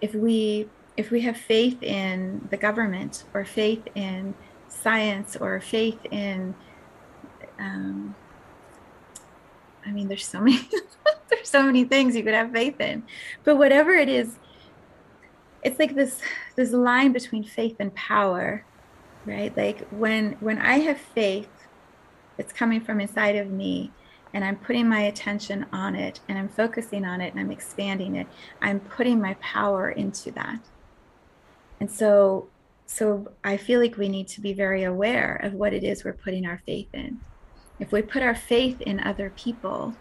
If 0.00 0.14
we 0.14 0.68
if 0.96 1.10
we 1.10 1.20
have 1.22 1.36
faith 1.36 1.82
in 1.82 2.48
the 2.50 2.56
government 2.56 3.24
or 3.34 3.44
faith 3.44 3.86
in 3.94 4.34
science 4.68 5.36
or 5.36 5.60
faith 5.60 5.98
in 6.10 6.54
um, 7.58 8.14
I 9.86 9.90
mean, 9.90 10.08
there's 10.08 10.26
so 10.26 10.40
many, 10.40 10.60
there's 11.30 11.48
so 11.48 11.62
many 11.62 11.84
things 11.84 12.16
you 12.16 12.22
could 12.22 12.34
have 12.34 12.52
faith 12.52 12.80
in, 12.80 13.02
but 13.44 13.56
whatever 13.56 13.92
it 13.92 14.08
is, 14.08 14.36
it's 15.62 15.78
like 15.78 15.94
this 15.94 16.20
this 16.56 16.72
line 16.72 17.12
between 17.12 17.44
faith 17.44 17.76
and 17.78 17.94
power, 17.94 18.64
right? 19.26 19.54
Like 19.56 19.86
when 19.90 20.32
when 20.40 20.58
I 20.58 20.78
have 20.78 20.98
faith, 20.98 21.50
it's 22.38 22.52
coming 22.52 22.80
from 22.80 23.00
inside 23.00 23.36
of 23.36 23.50
me, 23.50 23.92
and 24.32 24.44
I'm 24.44 24.56
putting 24.56 24.88
my 24.88 25.00
attention 25.00 25.66
on 25.72 25.94
it, 25.94 26.20
and 26.28 26.38
I'm 26.38 26.48
focusing 26.48 27.04
on 27.04 27.20
it, 27.20 27.32
and 27.32 27.40
I'm 27.40 27.50
expanding 27.50 28.16
it. 28.16 28.26
I'm 28.62 28.80
putting 28.80 29.20
my 29.20 29.34
power 29.34 29.90
into 29.90 30.30
that, 30.32 30.60
and 31.80 31.90
so 31.90 32.48
so 32.86 33.32
I 33.44 33.58
feel 33.58 33.80
like 33.80 33.98
we 33.98 34.08
need 34.08 34.28
to 34.28 34.40
be 34.40 34.54
very 34.54 34.84
aware 34.84 35.36
of 35.42 35.52
what 35.52 35.74
it 35.74 35.84
is 35.84 36.04
we're 36.04 36.14
putting 36.14 36.46
our 36.46 36.62
faith 36.64 36.88
in 36.94 37.20
if 37.78 37.92
we 37.92 38.00
put 38.00 38.22
our 38.22 38.34
faith 38.34 38.80
in 38.80 38.98
other 39.00 39.30
people 39.36 39.94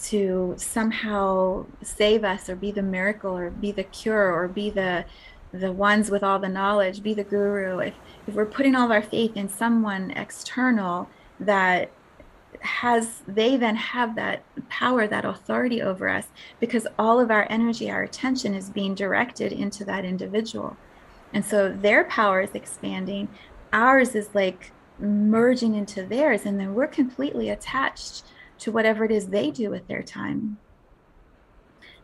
to 0.00 0.54
somehow 0.56 1.66
save 1.82 2.24
us 2.24 2.48
or 2.48 2.56
be 2.56 2.70
the 2.70 2.82
miracle 2.82 3.36
or 3.36 3.50
be 3.50 3.72
the 3.72 3.84
cure 3.84 4.32
or 4.32 4.48
be 4.48 4.70
the 4.70 5.04
the 5.52 5.72
ones 5.72 6.10
with 6.10 6.22
all 6.22 6.38
the 6.38 6.48
knowledge 6.48 7.02
be 7.02 7.14
the 7.14 7.24
guru. 7.24 7.78
If 7.78 7.94
if 8.26 8.34
we're 8.34 8.46
putting 8.46 8.74
all 8.74 8.84
of 8.84 8.90
our 8.90 9.02
faith 9.02 9.36
in 9.36 9.48
someone 9.48 10.10
external 10.12 11.08
that 11.40 11.90
has 12.60 13.22
they 13.26 13.56
then 13.56 13.76
have 13.76 14.14
that 14.16 14.42
power 14.68 15.06
that 15.06 15.24
authority 15.24 15.80
over 15.80 16.08
us 16.08 16.28
because 16.60 16.86
all 16.98 17.20
of 17.20 17.30
our 17.30 17.46
energy 17.50 17.90
our 17.90 18.02
attention 18.02 18.54
is 18.54 18.70
being 18.70 18.94
directed 18.94 19.52
into 19.52 19.84
that 19.84 20.04
individual. 20.04 20.76
And 21.32 21.44
so 21.44 21.70
their 21.70 22.04
power 22.04 22.40
is 22.40 22.54
expanding. 22.54 23.28
Ours 23.72 24.14
is 24.14 24.34
like 24.34 24.72
merging 24.98 25.74
into 25.74 26.02
theirs 26.02 26.44
and 26.44 26.58
then 26.58 26.74
we're 26.74 26.86
completely 26.86 27.48
attached 27.50 28.24
to 28.58 28.72
whatever 28.72 29.04
it 29.04 29.10
is 29.10 29.28
they 29.28 29.50
do 29.50 29.70
with 29.70 29.86
their 29.88 30.02
time 30.02 30.58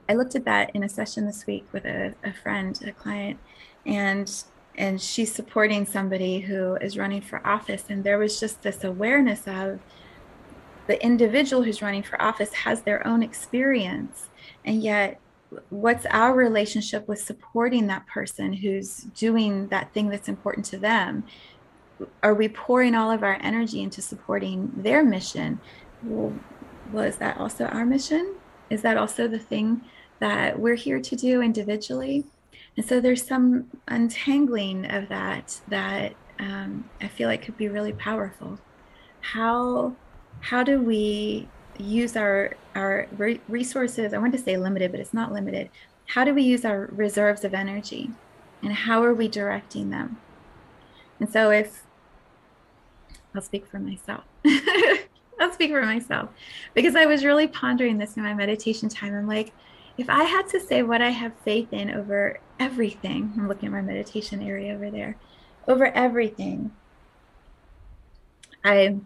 i 0.09 0.15
looked 0.15 0.35
at 0.35 0.45
that 0.45 0.71
in 0.75 0.83
a 0.83 0.89
session 0.89 1.27
this 1.27 1.47
week 1.47 1.67
with 1.73 1.85
a, 1.85 2.15
a 2.25 2.33
friend 2.33 2.81
a 2.87 2.93
client 2.93 3.39
and 3.87 4.45
and 4.77 5.01
she's 5.01 5.33
supporting 5.33 5.87
somebody 5.87 6.41
who 6.41 6.75
is 6.77 6.99
running 6.99 7.21
for 7.21 7.47
office 7.47 7.85
and 7.89 8.03
there 8.03 8.19
was 8.19 8.41
just 8.41 8.63
this 8.63 8.85
awareness 8.85 9.47
of 9.47 9.79
the 10.87 11.03
individual 11.03 11.63
who's 11.63 11.81
running 11.81 12.03
for 12.03 12.21
office 12.21 12.53
has 12.53 12.83
their 12.83 13.07
own 13.07 13.23
experience 13.23 14.29
and 14.65 14.83
yet 14.83 15.21
what's 15.71 16.05
our 16.07 16.35
relationship 16.35 17.07
with 17.07 17.21
supporting 17.21 17.87
that 17.87 18.05
person 18.07 18.53
who's 18.53 18.99
doing 19.15 19.69
that 19.69 19.93
thing 19.95 20.09
that's 20.09 20.29
important 20.29 20.67
to 20.67 20.77
them 20.77 21.25
are 22.23 22.35
we 22.35 22.49
pouring 22.49 22.95
all 22.95 23.11
of 23.11 23.23
our 23.23 23.39
energy 23.41 23.83
into 23.83 24.03
supporting 24.03 24.73
their 24.77 25.05
mission? 25.05 25.61
Well, 26.05 26.33
well, 26.93 27.05
is 27.05 27.17
that 27.17 27.39
also 27.39 27.67
our 27.67 27.85
mission? 27.87 28.37
Is 28.71 28.83
that 28.83 28.97
also 28.97 29.27
the 29.29 29.39
thing 29.39 29.83
that 30.21 30.59
we're 30.59 30.75
here 30.75 31.01
to 31.01 31.17
do 31.17 31.43
individually? 31.43 32.25
And 32.77 32.85
so 32.85 33.01
there's 33.01 33.27
some 33.27 33.71
untangling 33.89 34.91
of 34.91 35.09
that 35.09 35.61
that 35.69 36.15
um, 36.39 36.91
I 37.01 37.09
feel 37.09 37.29
like 37.29 37.43
could 37.43 37.57
be 37.57 37.69
really 37.69 37.93
powerful. 37.93 38.59
How 39.21 39.97
how 40.41 40.63
do 40.63 40.81
we 40.81 41.49
use 41.79 42.17
our 42.17 42.55
our 42.75 43.09
resources? 43.49 44.13
I 44.13 44.19
want 44.19 44.33
to 44.33 44.39
say 44.39 44.57
limited, 44.57 44.91
but 44.91 45.01
it's 45.01 45.15
not 45.15 45.33
limited. 45.33 45.71
How 46.09 46.25
do 46.25 46.35
we 46.35 46.43
use 46.43 46.65
our 46.65 46.89
reserves 46.93 47.45
of 47.45 47.55
energy, 47.55 48.11
and 48.63 48.73
how 48.73 49.03
are 49.03 49.15
we 49.15 49.29
directing 49.29 49.91
them? 49.91 50.19
And 51.21 51.31
so 51.33 51.51
if 51.51 51.85
I'll 53.35 53.43
speak 53.43 53.67
for 53.67 53.79
myself. 53.79 54.25
I'll 55.41 55.53
speak 55.53 55.71
for 55.71 55.83
myself 55.83 56.31
because 56.75 56.95
I 56.97 57.07
was 57.07 57.25
really 57.25 57.49
pondering 57.49 57.99
this 57.99 58.17
in 58.17 58.23
my 58.23 58.35
meditation 58.35 58.89
time. 58.89 59.15
I'm 59.15 59.27
like, 59.27 59.53
if 59.97 60.09
I 60.09 60.25
had 60.25 60.49
to 60.49 60.61
say 60.61 60.83
what 60.83 61.03
I 61.03 61.11
have 61.11 61.33
faith 61.45 61.73
in 61.73 61.91
over 61.91 62.39
everything, 62.59 63.33
I'm 63.37 63.49
looking 63.49 63.67
at 63.67 63.73
my 63.73 63.81
meditation 63.81 64.43
area 64.43 64.75
over 64.75 64.91
there, 64.91 65.17
over 65.69 65.87
everything. 65.87 66.73
I 68.65 68.97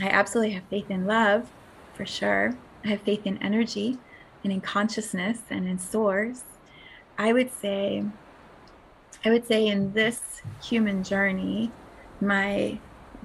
I 0.00 0.08
absolutely 0.08 0.54
have 0.54 0.64
faith 0.64 0.90
in 0.90 1.06
love, 1.06 1.50
for 1.94 2.06
sure. 2.06 2.56
I 2.84 2.88
have 2.88 3.02
faith 3.02 3.26
in 3.26 3.42
energy 3.42 3.98
and 4.42 4.52
in 4.52 4.60
consciousness 4.60 5.40
and 5.50 5.68
in 5.68 5.78
source. 5.78 6.42
I 7.18 7.32
would 7.32 7.52
say 7.52 8.04
I 9.24 9.30
would 9.30 9.46
say 9.46 9.66
in 9.66 9.92
this 9.92 10.42
human 10.62 11.04
journey, 11.04 11.70
my 12.20 12.78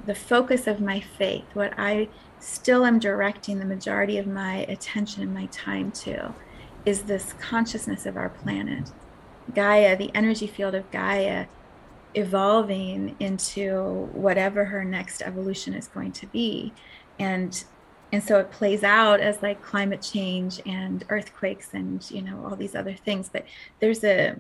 the 0.07 0.15
focus 0.15 0.67
of 0.67 0.79
my 0.79 0.99
faith, 0.99 1.43
what 1.53 1.73
I 1.77 2.07
still 2.39 2.85
am 2.85 2.97
directing 2.97 3.59
the 3.59 3.65
majority 3.65 4.17
of 4.17 4.25
my 4.25 4.59
attention 4.69 5.21
and 5.21 5.33
my 5.33 5.47
time 5.47 5.91
to, 5.91 6.33
is 6.85 7.03
this 7.03 7.33
consciousness 7.33 8.05
of 8.05 8.15
our 8.15 8.29
planet. 8.29 8.89
Gaia, 9.53 9.97
the 9.97 10.09
energy 10.15 10.47
field 10.47 10.75
of 10.75 10.89
Gaia, 10.91 11.47
evolving 12.15 13.17
into 13.19 14.09
whatever 14.13 14.65
her 14.65 14.85
next 14.85 15.21
evolution 15.21 15.73
is 15.73 15.87
going 15.89 16.13
to 16.13 16.25
be. 16.27 16.73
And 17.19 17.63
and 18.13 18.23
so 18.23 18.39
it 18.39 18.51
plays 18.51 18.85
out 18.85 19.19
as 19.19 19.41
like 19.41 19.61
climate 19.61 20.01
change 20.01 20.61
and 20.65 21.03
earthquakes 21.09 21.73
and 21.73 22.09
you 22.09 22.21
know 22.21 22.45
all 22.45 22.55
these 22.55 22.73
other 22.73 22.93
things 22.93 23.27
but 23.27 23.45
there's 23.81 24.01
a 24.05 24.33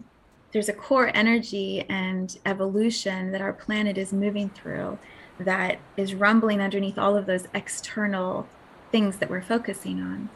there's 0.53 0.69
a 0.69 0.73
core 0.73 1.11
energy 1.13 1.85
and 1.89 2.37
evolution 2.45 3.31
that 3.31 3.41
our 3.41 3.51
planet 3.51 3.97
is 3.97 4.13
moving 4.13 4.49
through 4.49 4.97
that 5.39 5.79
is 5.95 6.15
rumbling 6.15 6.61
underneath 6.61 6.97
all 6.97 7.15
of 7.15 7.25
those 7.25 7.47
external 7.53 8.47
things 8.91 9.17
that 9.17 9.29
we're 9.29 9.41
focusing 9.41 10.01
on. 10.01 10.29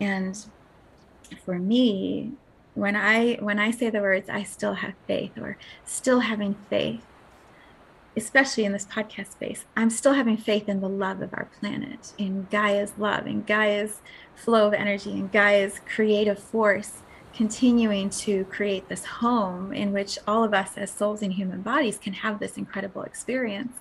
And 0.00 0.44
for 1.44 1.58
me 1.58 2.32
when 2.74 2.94
i 2.94 3.34
when 3.40 3.58
i 3.58 3.70
say 3.70 3.90
the 3.90 4.00
words 4.00 4.28
i 4.28 4.42
still 4.42 4.74
have 4.74 4.94
faith 5.06 5.36
or 5.38 5.56
still 5.84 6.20
having 6.20 6.54
faith 6.68 7.04
especially 8.16 8.64
in 8.64 8.72
this 8.72 8.86
podcast 8.86 9.32
space 9.32 9.64
i'm 9.76 9.90
still 9.90 10.12
having 10.12 10.36
faith 10.36 10.68
in 10.68 10.80
the 10.80 10.88
love 10.88 11.20
of 11.22 11.32
our 11.34 11.48
planet 11.58 12.12
in 12.18 12.46
gaia's 12.50 12.92
love 12.98 13.26
in 13.26 13.42
gaia's 13.42 14.00
flow 14.34 14.68
of 14.68 14.74
energy 14.74 15.12
in 15.12 15.28
gaia's 15.28 15.80
creative 15.86 16.38
force 16.38 17.02
continuing 17.34 18.08
to 18.08 18.44
create 18.46 18.88
this 18.88 19.04
home 19.04 19.72
in 19.72 19.92
which 19.92 20.18
all 20.26 20.44
of 20.44 20.54
us 20.54 20.78
as 20.78 20.90
souls 20.90 21.22
in 21.22 21.30
human 21.30 21.60
bodies 21.60 21.98
can 21.98 22.12
have 22.12 22.38
this 22.38 22.56
incredible 22.56 23.02
experience 23.02 23.72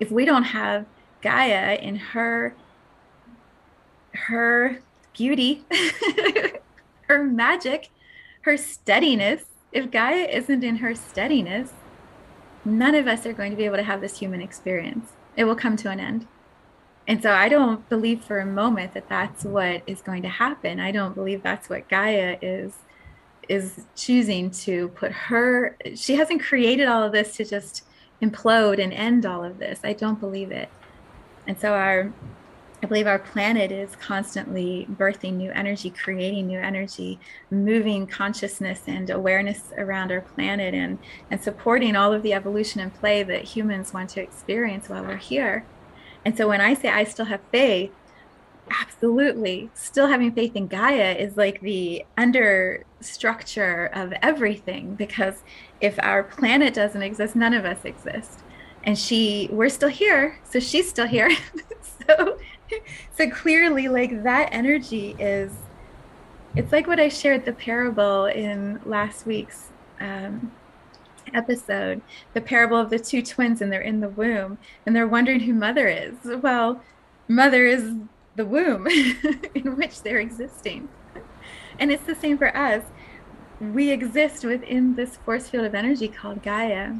if 0.00 0.10
we 0.10 0.24
don't 0.24 0.44
have 0.44 0.86
gaia 1.22 1.76
in 1.76 1.96
her 1.96 2.54
her 4.12 4.78
beauty 5.16 5.64
her 7.08 7.24
magic 7.24 7.90
her 8.42 8.56
steadiness 8.56 9.44
if 9.72 9.90
gaia 9.90 10.26
isn't 10.26 10.62
in 10.62 10.76
her 10.76 10.94
steadiness 10.94 11.72
none 12.64 12.94
of 12.94 13.06
us 13.06 13.26
are 13.26 13.32
going 13.32 13.50
to 13.50 13.56
be 13.56 13.64
able 13.64 13.76
to 13.76 13.82
have 13.82 14.00
this 14.00 14.18
human 14.18 14.40
experience 14.40 15.12
it 15.36 15.44
will 15.44 15.56
come 15.56 15.76
to 15.76 15.90
an 15.90 16.00
end 16.00 16.26
and 17.08 17.22
so 17.22 17.32
I 17.32 17.48
don't 17.48 17.88
believe 17.88 18.24
for 18.24 18.40
a 18.40 18.46
moment 18.46 18.94
that 18.94 19.08
that's 19.08 19.44
what 19.44 19.82
is 19.86 20.02
going 20.02 20.22
to 20.22 20.28
happen. 20.28 20.80
I 20.80 20.90
don't 20.90 21.14
believe 21.14 21.42
that's 21.42 21.68
what 21.68 21.88
Gaia 21.88 22.36
is 22.42 22.74
is 23.48 23.86
choosing 23.94 24.50
to 24.50 24.88
put 24.88 25.12
her 25.12 25.76
she 25.94 26.16
hasn't 26.16 26.42
created 26.42 26.88
all 26.88 27.04
of 27.04 27.12
this 27.12 27.36
to 27.36 27.44
just 27.44 27.84
implode 28.22 28.82
and 28.82 28.92
end 28.92 29.26
all 29.26 29.44
of 29.44 29.58
this. 29.58 29.80
I 29.84 29.92
don't 29.92 30.20
believe 30.20 30.50
it. 30.50 30.68
And 31.46 31.58
so 31.58 31.74
our 31.74 32.12
I 32.82 32.86
believe 32.86 33.06
our 33.06 33.18
planet 33.18 33.72
is 33.72 33.96
constantly 33.96 34.86
birthing 34.90 35.34
new 35.34 35.50
energy, 35.50 35.88
creating 35.88 36.46
new 36.46 36.58
energy, 36.58 37.18
moving 37.50 38.06
consciousness 38.06 38.82
and 38.86 39.08
awareness 39.08 39.72
around 39.78 40.12
our 40.12 40.20
planet 40.20 40.74
and 40.74 40.98
and 41.30 41.40
supporting 41.42 41.96
all 41.96 42.12
of 42.12 42.22
the 42.22 42.34
evolution 42.34 42.80
and 42.80 42.94
play 42.94 43.22
that 43.22 43.44
humans 43.44 43.94
want 43.94 44.10
to 44.10 44.22
experience 44.22 44.88
while 44.88 45.02
we're 45.02 45.16
here. 45.16 45.64
And 46.24 46.36
so 46.36 46.48
when 46.48 46.60
I 46.60 46.74
say 46.74 46.88
I 46.88 47.04
still 47.04 47.24
have 47.26 47.40
faith, 47.50 47.92
absolutely, 48.70 49.70
still 49.74 50.08
having 50.08 50.32
faith 50.32 50.54
in 50.54 50.66
Gaia 50.66 51.12
is 51.14 51.36
like 51.36 51.60
the 51.60 52.04
under 52.16 52.84
structure 53.00 53.86
of 53.94 54.12
everything 54.22 54.94
because 54.96 55.42
if 55.80 55.98
our 56.02 56.22
planet 56.22 56.74
doesn't 56.74 57.02
exist, 57.02 57.36
none 57.36 57.54
of 57.54 57.64
us 57.64 57.84
exist. 57.84 58.40
And 58.84 58.98
she, 58.98 59.48
we're 59.50 59.68
still 59.68 59.88
here, 59.88 60.38
so 60.44 60.60
she's 60.60 60.88
still 60.88 61.06
here. 61.06 61.30
so, 62.06 62.38
so 63.16 63.30
clearly, 63.30 63.88
like 63.88 64.22
that 64.22 64.48
energy 64.52 65.16
is, 65.18 65.52
it's 66.54 66.72
like 66.72 66.86
what 66.86 67.00
I 67.00 67.08
shared 67.08 67.44
the 67.44 67.52
parable 67.52 68.26
in 68.26 68.80
last 68.84 69.26
week's 69.26 69.70
um, 70.00 70.52
episode 71.34 72.00
the 72.34 72.40
parable 72.40 72.78
of 72.78 72.90
the 72.90 72.98
two 72.98 73.22
twins 73.22 73.60
and 73.60 73.72
they're 73.72 73.80
in 73.80 74.00
the 74.00 74.08
womb 74.08 74.58
and 74.84 74.94
they're 74.94 75.06
wondering 75.06 75.40
who 75.40 75.52
mother 75.52 75.88
is 75.88 76.14
well 76.40 76.80
mother 77.28 77.66
is 77.66 77.94
the 78.36 78.44
womb 78.44 78.86
in 79.54 79.76
which 79.76 80.02
they're 80.02 80.20
existing 80.20 80.88
and 81.78 81.90
it's 81.90 82.04
the 82.04 82.14
same 82.14 82.38
for 82.38 82.54
us 82.56 82.84
we 83.60 83.90
exist 83.90 84.44
within 84.44 84.94
this 84.94 85.16
force 85.16 85.48
field 85.48 85.64
of 85.64 85.74
energy 85.74 86.08
called 86.08 86.42
Gaia. 86.42 86.94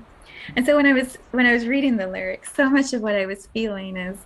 And 0.54 0.64
so 0.64 0.76
when 0.76 0.86
I 0.86 0.92
was 0.92 1.18
when 1.32 1.46
I 1.46 1.52
was 1.52 1.66
reading 1.66 1.96
the 1.96 2.06
lyrics, 2.06 2.54
so 2.54 2.70
much 2.70 2.92
of 2.92 3.02
what 3.02 3.14
I 3.14 3.26
was 3.26 3.46
feeling 3.48 3.96
is 3.96 4.18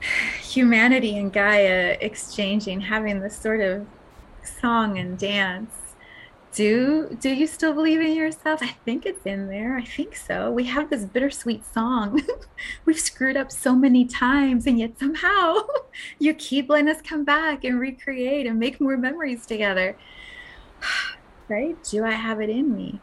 humanity 0.42 1.16
and 1.16 1.32
Gaia 1.32 1.96
exchanging, 2.00 2.80
having 2.80 3.20
this 3.20 3.36
sort 3.36 3.60
of 3.60 3.86
song 4.42 4.98
and 4.98 5.18
dance. 5.18 5.74
Do 6.52 7.14
do 7.20 7.28
you 7.28 7.46
still 7.46 7.74
believe 7.74 8.00
in 8.00 8.14
yourself? 8.14 8.62
I 8.62 8.68
think 8.86 9.04
it's 9.04 9.26
in 9.26 9.48
there. 9.48 9.76
I 9.76 9.84
think 9.84 10.16
so. 10.16 10.50
We 10.50 10.64
have 10.64 10.88
this 10.88 11.04
bittersweet 11.04 11.66
song. 11.66 12.22
We've 12.86 12.98
screwed 12.98 13.36
up 13.36 13.52
so 13.52 13.74
many 13.74 14.06
times, 14.06 14.66
and 14.66 14.78
yet 14.78 14.98
somehow 14.98 15.58
you 16.18 16.32
keep 16.32 16.70
letting 16.70 16.88
us 16.88 17.02
come 17.02 17.24
back 17.24 17.64
and 17.64 17.78
recreate 17.78 18.46
and 18.46 18.58
make 18.58 18.80
more 18.80 18.96
memories 18.96 19.44
together. 19.44 19.96
right? 21.48 21.76
Do 21.84 22.04
I 22.04 22.12
have 22.12 22.40
it 22.40 22.50
in 22.50 22.74
me? 22.74 23.00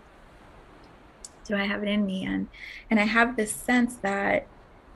Do 1.45 1.55
I 1.55 1.65
have 1.65 1.83
it 1.83 1.89
in 1.89 2.05
me? 2.05 2.25
And 2.25 2.47
and 2.89 2.99
I 2.99 3.03
have 3.03 3.35
this 3.35 3.51
sense 3.51 3.95
that 3.97 4.47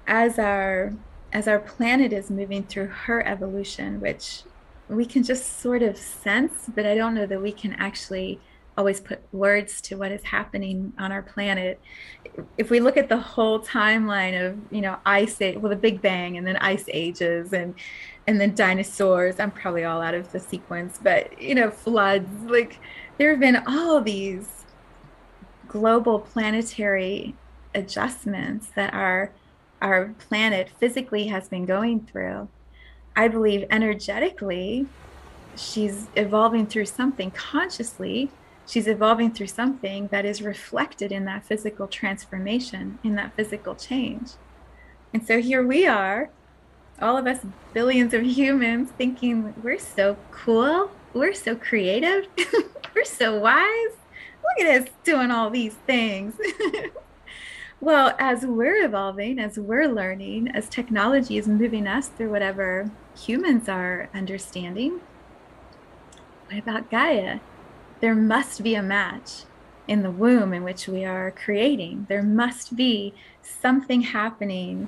as 0.08 0.40
our 0.40 0.94
as 1.34 1.48
our 1.48 1.60
planet 1.60 2.14
is 2.14 2.30
moving 2.32 2.64
through 2.64 2.88
her 2.88 3.26
evolution, 3.28 4.00
which 4.00 4.44
we 4.88 5.06
can 5.06 5.24
just 5.24 5.60
sort 5.60 5.82
of 5.82 5.98
sense, 5.98 6.70
but 6.74 6.86
I 6.86 6.96
don't 6.96 7.14
know 7.14 7.26
that 7.26 7.42
we 7.42 7.52
can 7.52 7.74
actually 7.74 8.40
always 8.78 9.00
put 9.00 9.22
words 9.34 9.82
to 9.82 9.98
what 9.98 10.12
is 10.12 10.24
happening 10.24 10.94
on 11.00 11.12
our 11.12 11.24
planet. 11.24 11.80
If 12.58 12.70
we 12.70 12.80
look 12.80 12.96
at 12.96 13.10
the 13.10 13.18
whole 13.18 13.60
timeline 13.60 14.40
of, 14.40 14.58
you 14.72 14.82
know, 14.82 14.98
ice 15.06 15.42
age, 15.42 15.58
well, 15.58 15.72
the 15.72 15.76
Big 15.76 16.02
Bang 16.02 16.38
and 16.38 16.46
then 16.46 16.58
ice 16.58 16.86
ages 16.88 17.54
and 17.54 17.74
and 18.28 18.40
then 18.40 18.54
dinosaurs, 18.56 19.40
I'm 19.40 19.52
probably 19.52 19.86
all 19.86 20.02
out 20.02 20.14
of 20.14 20.32
the 20.32 20.40
sequence, 20.40 21.00
but 21.02 21.42
you 21.42 21.56
know, 21.56 21.72
floods, 21.72 22.30
like 22.44 22.80
there 23.18 23.32
have 23.32 23.40
been 23.40 23.64
all 23.68 24.02
these 24.02 24.48
global 25.68 26.20
planetary 26.20 27.36
adjustments 27.74 28.70
that 28.76 28.94
our 28.94 29.32
our 29.80 30.16
planet 30.18 30.70
physically 30.80 31.28
has 31.28 31.48
been 31.50 31.64
going 31.64 32.00
through. 32.00 32.48
I 33.16 33.28
believe 33.28 33.66
energetically 33.70 34.88
she's 35.56 36.08
evolving 36.16 36.66
through 36.66 36.86
something. 36.86 37.32
Consciously 37.32 38.32
she's 38.66 38.88
evolving 38.88 39.32
through 39.32 39.48
something 39.48 40.08
that 40.08 40.26
is 40.26 40.42
reflected 40.42 41.12
in 41.12 41.26
that 41.26 41.46
physical 41.46 41.88
transformation 41.88 43.00
in 43.04 43.16
that 43.16 43.36
physical 43.36 43.76
change. 43.76 44.32
And 45.14 45.26
so 45.26 45.42
here 45.42 45.66
we 45.66 45.88
are 45.88 46.30
all 47.00 47.18
of 47.18 47.28
us 47.28 47.46
billions 47.74 48.14
of 48.14 48.24
humans 48.38 48.90
thinking 48.98 49.54
we're 49.62 49.80
so 49.80 50.18
cool 50.32 50.92
we're 51.14 51.34
so 51.34 51.56
creative 51.56 52.28
we're 52.96 53.06
so 53.06 53.38
wise 53.40 53.98
look 54.48 54.68
at 54.68 54.82
us 54.82 54.90
doing 55.04 55.32
all 55.32 55.50
these 55.50 55.76
things. 55.86 56.36
well, 57.82 58.16
as 58.20 58.46
we're 58.46 58.84
evolving, 58.84 59.40
as 59.40 59.58
we're 59.58 59.88
learning, 59.88 60.50
as 60.50 60.70
technology 60.70 61.38
is 61.38 61.48
moving 61.48 61.88
us 61.88 62.08
through 62.08 62.32
whatever 62.32 62.92
humans 63.16 63.68
are 63.68 64.10
understanding, 64.14 65.02
what 66.48 66.60
about 66.60 66.90
Gaia? 66.90 67.40
There 68.00 68.16
must 68.16 68.64
be 68.64 68.76
a 68.76 68.84
match 68.84 69.44
in 69.88 70.04
the 70.04 70.12
womb 70.12 70.54
in 70.54 70.64
which 70.64 70.88
we 70.88 71.04
are 71.04 71.32
creating. 71.32 72.06
There 72.10 72.24
must 72.24 72.76
be 72.76 73.14
something 73.42 74.02
happening 74.02 74.88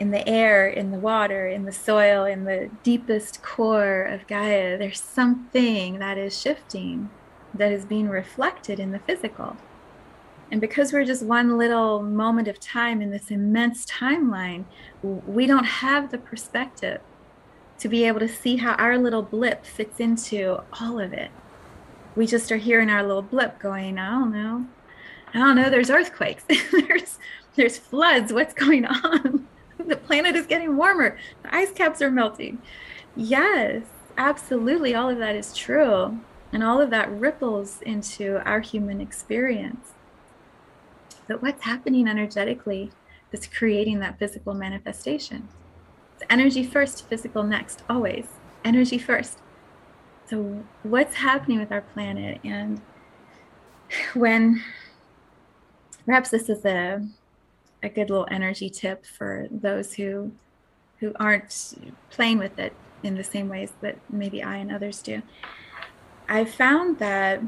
in 0.00 0.10
the 0.10 0.26
air, 0.28 0.68
in 0.68 0.90
the 0.90 0.98
water, 0.98 1.46
in 1.48 1.64
the 1.64 1.72
soil, 1.72 2.24
in 2.24 2.44
the 2.44 2.70
deepest 2.82 3.42
core 3.42 4.02
of 4.02 4.26
Gaia. 4.26 4.76
There's 4.76 5.00
something 5.00 5.98
that 5.98 6.18
is 6.18 6.38
shifting 6.38 7.10
that 7.54 7.72
is 7.72 7.84
being 7.84 8.08
reflected 8.08 8.80
in 8.80 8.92
the 8.92 8.98
physical. 8.98 9.56
And 10.50 10.60
because 10.60 10.92
we're 10.92 11.04
just 11.04 11.22
one 11.22 11.56
little 11.56 12.02
moment 12.02 12.48
of 12.48 12.60
time 12.60 13.00
in 13.00 13.10
this 13.10 13.30
immense 13.30 13.86
timeline, 13.86 14.64
we 15.02 15.46
don't 15.46 15.64
have 15.64 16.10
the 16.10 16.18
perspective 16.18 17.00
to 17.78 17.88
be 17.88 18.04
able 18.04 18.20
to 18.20 18.28
see 18.28 18.56
how 18.56 18.74
our 18.74 18.98
little 18.98 19.22
blip 19.22 19.64
fits 19.64 19.98
into 19.98 20.62
all 20.78 21.00
of 21.00 21.12
it. 21.12 21.30
We 22.14 22.26
just 22.26 22.52
are 22.52 22.58
here 22.58 22.80
in 22.80 22.90
our 22.90 23.02
little 23.02 23.22
blip 23.22 23.58
going, 23.58 23.98
I 23.98 24.10
don't 24.10 24.32
know. 24.32 24.66
I 25.32 25.38
don't 25.38 25.56
know, 25.56 25.70
there's 25.70 25.90
earthquakes. 25.90 26.44
there's 26.72 27.18
there's 27.56 27.78
floods. 27.78 28.32
What's 28.32 28.54
going 28.54 28.84
on? 28.84 29.46
the 29.88 29.96
planet 29.96 30.36
is 30.36 30.46
getting 30.46 30.76
warmer. 30.76 31.18
The 31.42 31.54
ice 31.54 31.72
caps 31.72 32.02
are 32.02 32.10
melting. 32.10 32.60
Yes, 33.16 33.82
absolutely 34.16 34.94
all 34.94 35.10
of 35.10 35.18
that 35.18 35.36
is 35.36 35.54
true. 35.54 36.20
And 36.52 36.62
all 36.62 36.80
of 36.80 36.90
that 36.90 37.10
ripples 37.10 37.80
into 37.82 38.38
our 38.46 38.60
human 38.60 39.00
experience. 39.00 39.92
But 41.26 41.42
what's 41.42 41.62
happening 41.62 42.06
energetically 42.08 42.90
that's 43.30 43.46
creating 43.46 44.00
that 44.00 44.18
physical 44.18 44.54
manifestation. 44.54 45.48
It's 46.14 46.24
energy 46.28 46.62
first, 46.62 47.08
physical 47.08 47.42
next, 47.42 47.82
always. 47.88 48.26
Energy 48.64 48.98
first. 48.98 49.38
So, 50.28 50.64
what's 50.82 51.16
happening 51.16 51.58
with 51.58 51.72
our 51.72 51.80
planet? 51.80 52.40
And 52.44 52.80
when 54.14 54.62
perhaps 56.04 56.30
this 56.30 56.48
is 56.48 56.64
a, 56.64 57.02
a 57.82 57.88
good 57.88 58.10
little 58.10 58.28
energy 58.30 58.70
tip 58.70 59.04
for 59.04 59.46
those 59.50 59.94
who 59.94 60.32
who 61.00 61.12
aren't 61.16 61.74
playing 62.10 62.38
with 62.38 62.58
it 62.58 62.72
in 63.02 63.16
the 63.16 63.24
same 63.24 63.48
ways 63.48 63.72
that 63.80 63.98
maybe 64.08 64.42
I 64.42 64.56
and 64.56 64.70
others 64.70 65.02
do. 65.02 65.20
I 66.28 66.44
found 66.44 66.98
that 67.00 67.42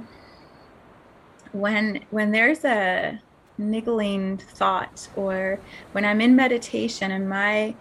when 1.52 2.04
when 2.10 2.32
there's 2.32 2.64
a 2.64 3.20
niggling 3.56 4.38
thought 4.38 5.08
or 5.14 5.60
when 5.92 6.04
I'm 6.04 6.20
in 6.20 6.34
meditation 6.34 7.12
and 7.12 7.28
my 7.28 7.74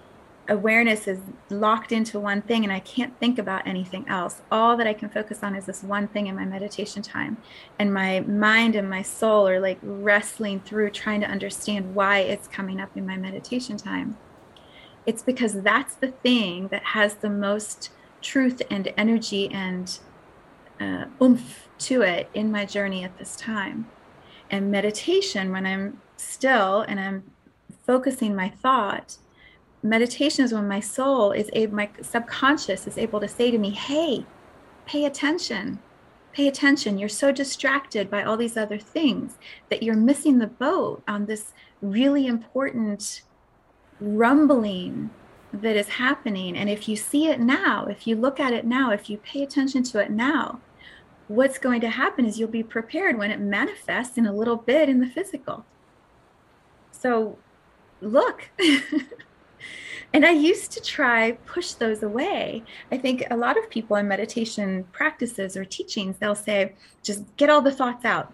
awareness 0.50 1.08
is 1.08 1.20
locked 1.50 1.92
into 1.92 2.20
one 2.20 2.42
thing 2.42 2.64
and 2.64 2.74
I 2.74 2.80
can't 2.80 3.18
think 3.20 3.40
about 3.40 3.66
anything 3.66 4.08
else. 4.08 4.42
All 4.52 4.76
that 4.78 4.88
I 4.88 4.94
can 4.94 5.10
focus 5.10 5.42
on 5.42 5.56
is 5.56 5.66
this 5.66 5.84
one 5.84 6.08
thing 6.08 6.28
in 6.28 6.36
my 6.36 6.46
meditation 6.46 7.02
time. 7.02 7.38
And 7.80 7.94
my 7.94 8.22
mind 8.22 8.76
and 8.76 8.90
my 8.90 9.02
soul 9.02 9.48
are 9.48 9.60
like 9.60 9.80
wrestling 9.82 10.60
through 10.60 10.92
trying 10.92 11.22
to 11.22 11.28
understand 11.28 11.96
why 11.96 12.20
it's 12.20 12.48
coming 12.48 12.80
up 12.80 12.96
in 12.98 13.06
my 13.06 13.16
meditation 13.16 13.78
time. 13.78 14.18
It's 15.06 15.24
because 15.24 15.62
that's 15.62 15.96
the 15.96 16.12
thing 16.12 16.68
that 16.70 16.84
has 16.84 17.16
the 17.16 17.30
most 17.30 17.92
truth 18.22 18.62
and 18.70 18.94
energy 18.98 19.50
and 19.50 20.00
uh, 20.80 21.06
oomph 21.22 21.70
to 21.78 22.02
it 22.02 22.30
in 22.34 22.52
my 22.52 22.66
journey 22.66 23.04
at 23.04 23.18
this 23.18 23.36
time. 23.36 23.88
And 24.50 24.72
meditation, 24.72 25.52
when 25.52 25.66
I'm 25.66 26.02
still 26.18 26.82
and 26.82 27.00
I'm 27.00 27.24
focusing 27.86 28.36
my 28.36 28.50
thought, 28.50 29.18
meditation 29.84 30.46
is 30.46 30.54
when 30.54 30.67
my 30.67 30.80
soul 30.80 31.32
is 31.32 31.50
able, 31.54 31.76
my 31.76 31.89
subconscious 32.02 32.88
is 32.88 32.98
able 32.98 33.19
to 33.19 33.28
say 33.28 33.52
to 33.52 33.58
me, 33.58 33.69
hey, 33.72 34.26
pay 34.86 35.06
attention. 35.06 35.80
Pay 36.32 36.48
attention. 36.48 36.98
You're 36.98 37.10
so 37.10 37.32
distracted 37.32 38.10
by 38.10 38.24
all 38.24 38.38
these 38.38 38.58
other 38.58 38.80
things 38.80 39.38
that 39.69 39.84
you're 39.84 39.96
missing 39.96 40.39
the 40.39 40.48
boat 40.48 41.04
on 41.08 41.26
this 41.26 41.54
really 41.82 42.26
important 42.26 43.22
rumbling 44.00 45.12
that 45.52 45.76
is 45.76 45.89
happening. 45.89 46.58
And 46.58 46.69
if 46.69 46.88
you 46.88 46.96
see 46.96 47.28
it 47.28 47.39
now, 47.39 47.86
if 47.86 48.08
you 48.08 48.15
look 48.15 48.39
at 48.39 48.54
it 48.54 48.65
now, 48.65 48.91
if 48.91 49.10
you 49.10 49.17
pay 49.17 49.43
attention 49.43 49.84
to 49.84 50.00
it 50.00 50.10
now, 50.10 50.60
what's 51.28 51.60
going 51.60 51.82
to 51.82 51.89
happen 51.89 52.26
is 52.26 52.39
you'll 52.39 52.50
be 52.50 52.63
prepared 52.63 53.17
when 53.17 53.30
it 53.30 53.39
manifests 53.39 54.17
in 54.17 54.26
a 54.26 54.34
little 54.34 54.58
bit 54.58 54.89
in 54.89 55.00
the 55.00 55.08
physical. 55.08 55.65
So 56.91 57.38
look. 58.02 58.50
and 60.13 60.26
I 60.26 60.32
used 60.32 60.71
to 60.73 60.82
try 60.82 61.32
push 61.45 61.73
those 61.73 62.04
away. 62.04 62.63
I 62.91 62.97
think 62.97 63.23
a 63.32 63.36
lot 63.36 63.58
of 63.58 63.69
people 63.69 63.95
in 63.97 64.08
meditation 64.08 64.86
practices 64.91 65.58
or 65.58 65.65
teachings, 65.65 66.17
they'll 66.19 66.36
say, 66.36 66.73
just 67.02 67.23
get 67.36 67.49
all 67.49 67.62
the 67.62 67.71
thoughts 67.71 68.06
out. 68.06 68.32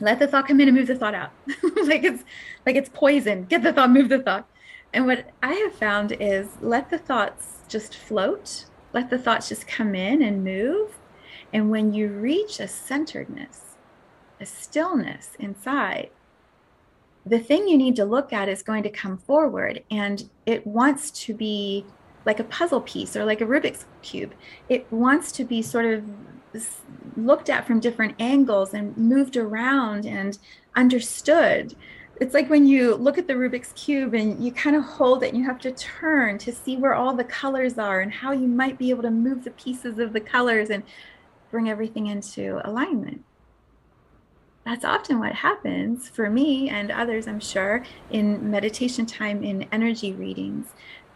Let 0.00 0.18
the 0.18 0.28
thought 0.28 0.46
come 0.46 0.60
in 0.60 0.68
and 0.68 0.76
move 0.76 0.86
the 0.86 0.96
thought 0.96 1.14
out. 1.14 1.30
like 1.86 2.04
it's 2.04 2.24
like 2.66 2.76
it's 2.76 2.90
poison. 2.92 3.44
Get 3.44 3.62
the 3.62 3.72
thought, 3.72 3.90
move 3.90 4.10
the 4.10 4.22
thought. 4.22 4.46
And 4.92 5.06
what 5.06 5.30
I 5.42 5.54
have 5.54 5.74
found 5.74 6.12
is 6.12 6.48
let 6.60 6.90
the 6.90 6.98
thoughts 6.98 7.58
just 7.68 7.96
float, 7.96 8.66
let 8.92 9.10
the 9.10 9.18
thoughts 9.18 9.48
just 9.48 9.66
come 9.66 9.94
in 9.94 10.22
and 10.22 10.44
move. 10.44 10.98
And 11.52 11.70
when 11.70 11.94
you 11.94 12.08
reach 12.08 12.60
a 12.60 12.68
centeredness, 12.68 13.76
a 14.40 14.46
stillness 14.46 15.30
inside, 15.38 16.10
the 17.26 17.38
thing 17.38 17.68
you 17.68 17.76
need 17.76 17.96
to 17.96 18.04
look 18.04 18.32
at 18.32 18.48
is 18.48 18.62
going 18.62 18.82
to 18.84 18.90
come 18.90 19.18
forward 19.18 19.82
and 19.90 20.28
it 20.46 20.66
wants 20.66 21.10
to 21.10 21.34
be 21.34 21.84
like 22.24 22.40
a 22.40 22.44
puzzle 22.44 22.80
piece 22.80 23.16
or 23.16 23.24
like 23.24 23.40
a 23.40 23.46
Rubik's 23.46 23.86
Cube. 24.02 24.34
It 24.68 24.90
wants 24.92 25.32
to 25.32 25.44
be 25.44 25.62
sort 25.62 25.86
of 25.86 26.04
looked 27.16 27.50
at 27.50 27.66
from 27.66 27.80
different 27.80 28.14
angles 28.18 28.74
and 28.74 28.96
moved 28.96 29.36
around 29.36 30.06
and 30.06 30.38
understood 30.74 31.74
it's 32.20 32.34
like 32.34 32.50
when 32.50 32.66
you 32.66 32.96
look 32.96 33.16
at 33.16 33.28
the 33.28 33.34
Rubik's 33.34 33.72
Cube 33.74 34.14
and 34.14 34.42
you 34.44 34.50
kind 34.50 34.74
of 34.74 34.82
hold 34.82 35.22
it 35.22 35.28
and 35.28 35.38
you 35.38 35.44
have 35.44 35.60
to 35.60 35.72
turn 35.72 36.38
to 36.38 36.52
see 36.52 36.76
where 36.76 36.94
all 36.94 37.14
the 37.14 37.24
colors 37.24 37.78
are 37.78 38.00
and 38.00 38.12
how 38.12 38.32
you 38.32 38.48
might 38.48 38.76
be 38.76 38.90
able 38.90 39.02
to 39.02 39.10
move 39.10 39.44
the 39.44 39.52
pieces 39.52 39.98
of 39.98 40.12
the 40.12 40.20
colors 40.20 40.70
and 40.70 40.82
bring 41.50 41.68
everything 41.68 42.08
into 42.08 42.60
alignment. 42.64 43.24
That's 44.68 44.84
often 44.84 45.18
what 45.18 45.32
happens 45.32 46.10
for 46.10 46.28
me 46.28 46.68
and 46.68 46.90
others, 46.90 47.26
I'm 47.26 47.40
sure, 47.40 47.82
in 48.10 48.50
meditation 48.50 49.06
time, 49.06 49.42
in 49.42 49.66
energy 49.72 50.12
readings. 50.12 50.66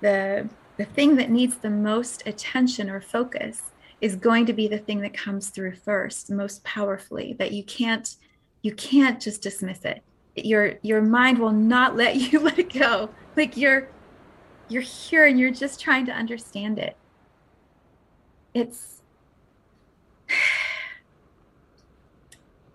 The, 0.01 0.49
the 0.79 0.87
thing 0.87 1.17
that 1.17 1.31
needs 1.31 1.57
the 1.57 1.69
most 1.69 2.23
attention 2.27 2.89
or 2.89 3.03
focus 3.03 3.65
is 4.01 4.17
going 4.17 4.47
to 4.47 4.55
be 4.55 4.69
the 4.69 4.79
thing 4.79 5.03
that 5.03 5.13
comes 5.13 5.51
through 5.51 5.77
first, 5.77 6.31
most 6.31 6.65
powerfully, 6.65 7.35
that 7.39 7.53
you 7.53 7.63
can't 7.65 8.17
you 8.63 8.73
can't 8.75 9.21
just 9.21 9.43
dismiss 9.43 9.85
it. 9.85 10.03
Your 10.35 10.75
your 10.81 11.03
mind 11.03 11.39
will 11.39 11.53
not 11.53 11.95
let 12.03 12.17
you 12.17 12.41
let 12.41 12.59
it 12.59 12.73
go. 12.73 13.11
Like 13.37 13.57
you're 13.59 13.89
you're 14.71 14.83
here 14.83 15.27
and 15.27 15.39
you're 15.39 15.51
just 15.51 15.79
trying 15.79 16.07
to 16.07 16.13
understand 16.13 16.79
it. 16.79 16.97
It's 18.55 19.02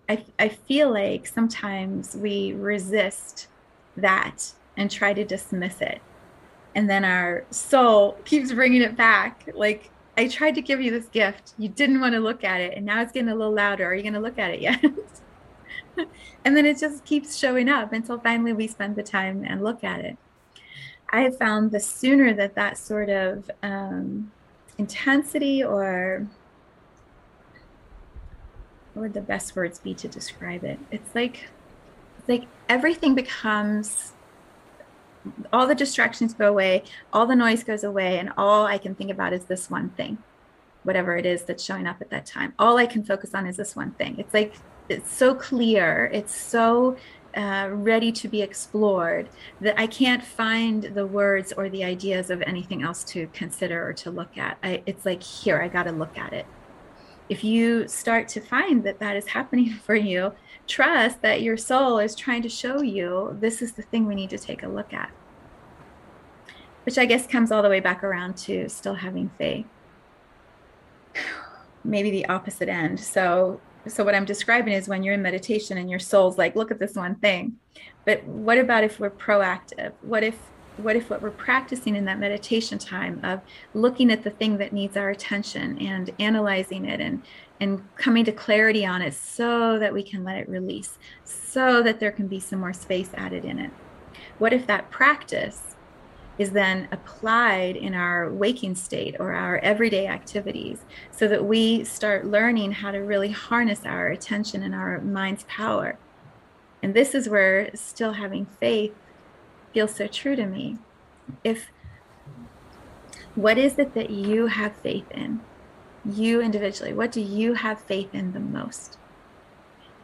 I, 0.08 0.24
I 0.38 0.48
feel 0.48 0.90
like 0.92 1.26
sometimes 1.26 2.16
we 2.16 2.52
resist 2.52 3.48
that 3.96 4.52
and 4.76 4.90
try 4.90 5.12
to 5.12 5.24
dismiss 5.24 5.80
it. 5.80 6.00
And 6.74 6.88
then 6.88 7.04
our 7.04 7.44
soul 7.50 8.12
keeps 8.24 8.52
bringing 8.52 8.82
it 8.82 8.96
back. 8.96 9.48
Like, 9.54 9.90
I 10.16 10.28
tried 10.28 10.54
to 10.56 10.62
give 10.62 10.80
you 10.80 10.90
this 10.90 11.06
gift. 11.06 11.54
You 11.58 11.68
didn't 11.68 12.00
want 12.00 12.14
to 12.14 12.20
look 12.20 12.42
at 12.42 12.60
it. 12.60 12.76
And 12.76 12.86
now 12.86 13.02
it's 13.02 13.12
getting 13.12 13.28
a 13.28 13.34
little 13.34 13.52
louder. 13.54 13.86
Are 13.86 13.94
you 13.94 14.02
going 14.02 14.14
to 14.14 14.20
look 14.20 14.38
at 14.38 14.50
it 14.50 14.60
yet? 14.60 14.82
and 16.44 16.56
then 16.56 16.66
it 16.66 16.78
just 16.78 17.04
keeps 17.04 17.36
showing 17.36 17.68
up 17.68 17.92
until 17.92 18.18
finally 18.18 18.52
we 18.52 18.66
spend 18.66 18.96
the 18.96 19.02
time 19.02 19.44
and 19.46 19.62
look 19.62 19.84
at 19.84 20.00
it. 20.00 20.16
I 21.10 21.20
have 21.20 21.38
found 21.38 21.70
the 21.70 21.80
sooner 21.80 22.34
that 22.34 22.54
that 22.56 22.76
sort 22.78 23.08
of 23.08 23.50
um, 23.62 24.30
intensity 24.76 25.62
or 25.62 26.26
what 28.94 29.02
would 29.02 29.14
the 29.14 29.20
best 29.20 29.54
words 29.56 29.78
be 29.78 29.94
to 29.94 30.08
describe 30.08 30.64
it? 30.64 30.78
It's 30.90 31.14
like 31.14 31.48
like 32.26 32.44
everything 32.68 33.14
becomes 33.14 34.12
all 35.52 35.66
the 35.66 35.74
distractions 35.74 36.34
go 36.34 36.48
away, 36.48 36.84
all 37.12 37.26
the 37.26 37.36
noise 37.36 37.64
goes 37.64 37.84
away, 37.84 38.18
and 38.18 38.32
all 38.36 38.66
I 38.66 38.78
can 38.78 38.94
think 38.94 39.10
about 39.10 39.32
is 39.32 39.44
this 39.44 39.70
one 39.70 39.90
thing, 39.90 40.18
whatever 40.84 41.16
it 41.16 41.26
is 41.26 41.42
that's 41.42 41.62
showing 41.62 41.86
up 41.86 42.00
at 42.00 42.10
that 42.10 42.26
time. 42.26 42.54
All 42.58 42.76
I 42.76 42.86
can 42.86 43.04
focus 43.04 43.34
on 43.34 43.46
is 43.46 43.56
this 43.56 43.74
one 43.74 43.92
thing. 43.92 44.18
It's 44.18 44.34
like 44.34 44.54
it's 44.88 45.12
so 45.12 45.34
clear, 45.34 46.10
it's 46.12 46.34
so 46.34 46.96
uh, 47.36 47.68
ready 47.70 48.10
to 48.10 48.28
be 48.28 48.42
explored 48.42 49.28
that 49.60 49.78
I 49.78 49.86
can't 49.86 50.24
find 50.24 50.84
the 50.84 51.06
words 51.06 51.52
or 51.52 51.68
the 51.68 51.84
ideas 51.84 52.30
of 52.30 52.42
anything 52.42 52.82
else 52.82 53.04
to 53.04 53.26
consider 53.28 53.86
or 53.86 53.92
to 53.94 54.10
look 54.10 54.38
at. 54.38 54.58
I, 54.62 54.82
it's 54.86 55.04
like, 55.04 55.22
here, 55.22 55.60
I 55.60 55.68
got 55.68 55.84
to 55.84 55.92
look 55.92 56.16
at 56.16 56.32
it 56.32 56.46
if 57.28 57.44
you 57.44 57.86
start 57.88 58.28
to 58.28 58.40
find 58.40 58.84
that 58.84 58.98
that 59.00 59.16
is 59.16 59.28
happening 59.28 59.70
for 59.84 59.94
you, 59.94 60.32
trust 60.66 61.22
that 61.22 61.42
your 61.42 61.56
soul 61.56 61.98
is 61.98 62.14
trying 62.14 62.42
to 62.42 62.48
show 62.48 62.82
you 62.82 63.36
this 63.40 63.62
is 63.62 63.72
the 63.72 63.82
thing 63.82 64.06
we 64.06 64.14
need 64.14 64.30
to 64.30 64.38
take 64.38 64.62
a 64.62 64.68
look 64.68 64.92
at. 64.92 65.10
Which 66.84 66.98
I 66.98 67.04
guess 67.04 67.26
comes 67.26 67.52
all 67.52 67.62
the 67.62 67.68
way 67.68 67.80
back 67.80 68.02
around 68.02 68.36
to 68.38 68.68
still 68.68 68.94
having 68.94 69.30
faith. 69.36 69.66
Maybe 71.84 72.10
the 72.10 72.26
opposite 72.26 72.68
end. 72.68 73.00
So 73.00 73.60
so 73.86 74.04
what 74.04 74.14
I'm 74.14 74.24
describing 74.24 74.74
is 74.74 74.88
when 74.88 75.02
you're 75.02 75.14
in 75.14 75.22
meditation 75.22 75.78
and 75.78 75.88
your 75.88 75.98
soul's 75.98 76.36
like, 76.36 76.56
look 76.56 76.70
at 76.70 76.78
this 76.78 76.94
one 76.94 77.14
thing. 77.16 77.58
But 78.04 78.24
what 78.24 78.58
about 78.58 78.84
if 78.84 79.00
we're 79.00 79.10
proactive? 79.10 79.92
What 80.02 80.22
if 80.22 80.38
what 80.78 80.96
if 80.96 81.10
what 81.10 81.20
we're 81.20 81.30
practicing 81.30 81.96
in 81.96 82.04
that 82.04 82.18
meditation 82.18 82.78
time 82.78 83.20
of 83.22 83.40
looking 83.74 84.10
at 84.10 84.22
the 84.22 84.30
thing 84.30 84.58
that 84.58 84.72
needs 84.72 84.96
our 84.96 85.10
attention 85.10 85.78
and 85.78 86.10
analyzing 86.18 86.84
it 86.84 87.00
and 87.00 87.22
and 87.60 87.82
coming 87.96 88.24
to 88.24 88.32
clarity 88.32 88.86
on 88.86 89.02
it 89.02 89.12
so 89.12 89.78
that 89.78 89.92
we 89.92 90.02
can 90.02 90.22
let 90.22 90.38
it 90.38 90.48
release 90.48 90.98
so 91.24 91.82
that 91.82 91.98
there 91.98 92.12
can 92.12 92.28
be 92.28 92.38
some 92.38 92.60
more 92.60 92.72
space 92.72 93.10
added 93.14 93.44
in 93.44 93.58
it? 93.58 93.70
What 94.38 94.52
if 94.52 94.66
that 94.68 94.90
practice 94.90 95.74
is 96.38 96.52
then 96.52 96.86
applied 96.92 97.74
in 97.74 97.94
our 97.94 98.32
waking 98.32 98.76
state 98.76 99.16
or 99.18 99.32
our 99.32 99.58
everyday 99.58 100.06
activities 100.06 100.84
so 101.10 101.26
that 101.26 101.44
we 101.44 101.82
start 101.82 102.24
learning 102.24 102.70
how 102.70 102.92
to 102.92 102.98
really 102.98 103.30
harness 103.30 103.84
our 103.84 104.06
attention 104.06 104.62
and 104.62 104.72
our 104.72 105.00
mind's 105.00 105.44
power? 105.44 105.98
And 106.80 106.94
this 106.94 107.12
is 107.12 107.28
where 107.28 107.70
still 107.74 108.12
having 108.12 108.46
faith 108.60 108.94
feels 109.78 109.94
so 109.94 110.08
true 110.08 110.34
to 110.34 110.44
me. 110.44 110.76
If 111.44 111.70
what 113.36 113.56
is 113.58 113.78
it 113.78 113.94
that 113.94 114.10
you 114.10 114.48
have 114.48 114.74
faith 114.74 115.08
in? 115.12 115.40
You 116.04 116.40
individually, 116.40 116.92
what 116.92 117.12
do 117.12 117.20
you 117.20 117.54
have 117.54 117.80
faith 117.80 118.12
in 118.12 118.32
the 118.32 118.40
most? 118.40 118.98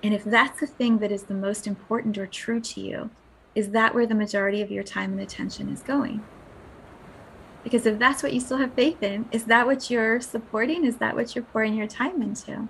And 0.01 0.15
if 0.15 0.23
that's 0.23 0.61
the 0.61 0.69
thing 0.69 0.99
that 0.99 1.11
is 1.11 1.25
the 1.25 1.35
most 1.35 1.67
important 1.67 2.17
or 2.19 2.29
true 2.29 2.61
to 2.61 2.81
you, 2.81 3.11
is 3.57 3.71
that 3.71 3.97
where 3.97 4.07
the 4.07 4.15
majority 4.15 4.63
of 4.63 4.71
your 4.71 4.85
time 4.85 5.11
and 5.11 5.21
attention 5.21 5.69
is 5.69 5.81
going? 5.81 6.23
Because 7.65 7.85
if 7.85 7.99
that's 7.99 8.23
what 8.23 8.33
you 8.33 8.39
still 8.39 8.59
have 8.59 8.75
faith 8.75 9.03
in, 9.03 9.27
is 9.33 9.47
that 9.47 9.67
what 9.67 9.91
you're 9.91 10.21
supporting? 10.21 10.85
Is 10.85 10.99
that 10.99 11.17
what 11.17 11.35
you're 11.35 11.47
pouring 11.47 11.75
your 11.75 11.89
time 11.89 12.23
into? 12.23 12.69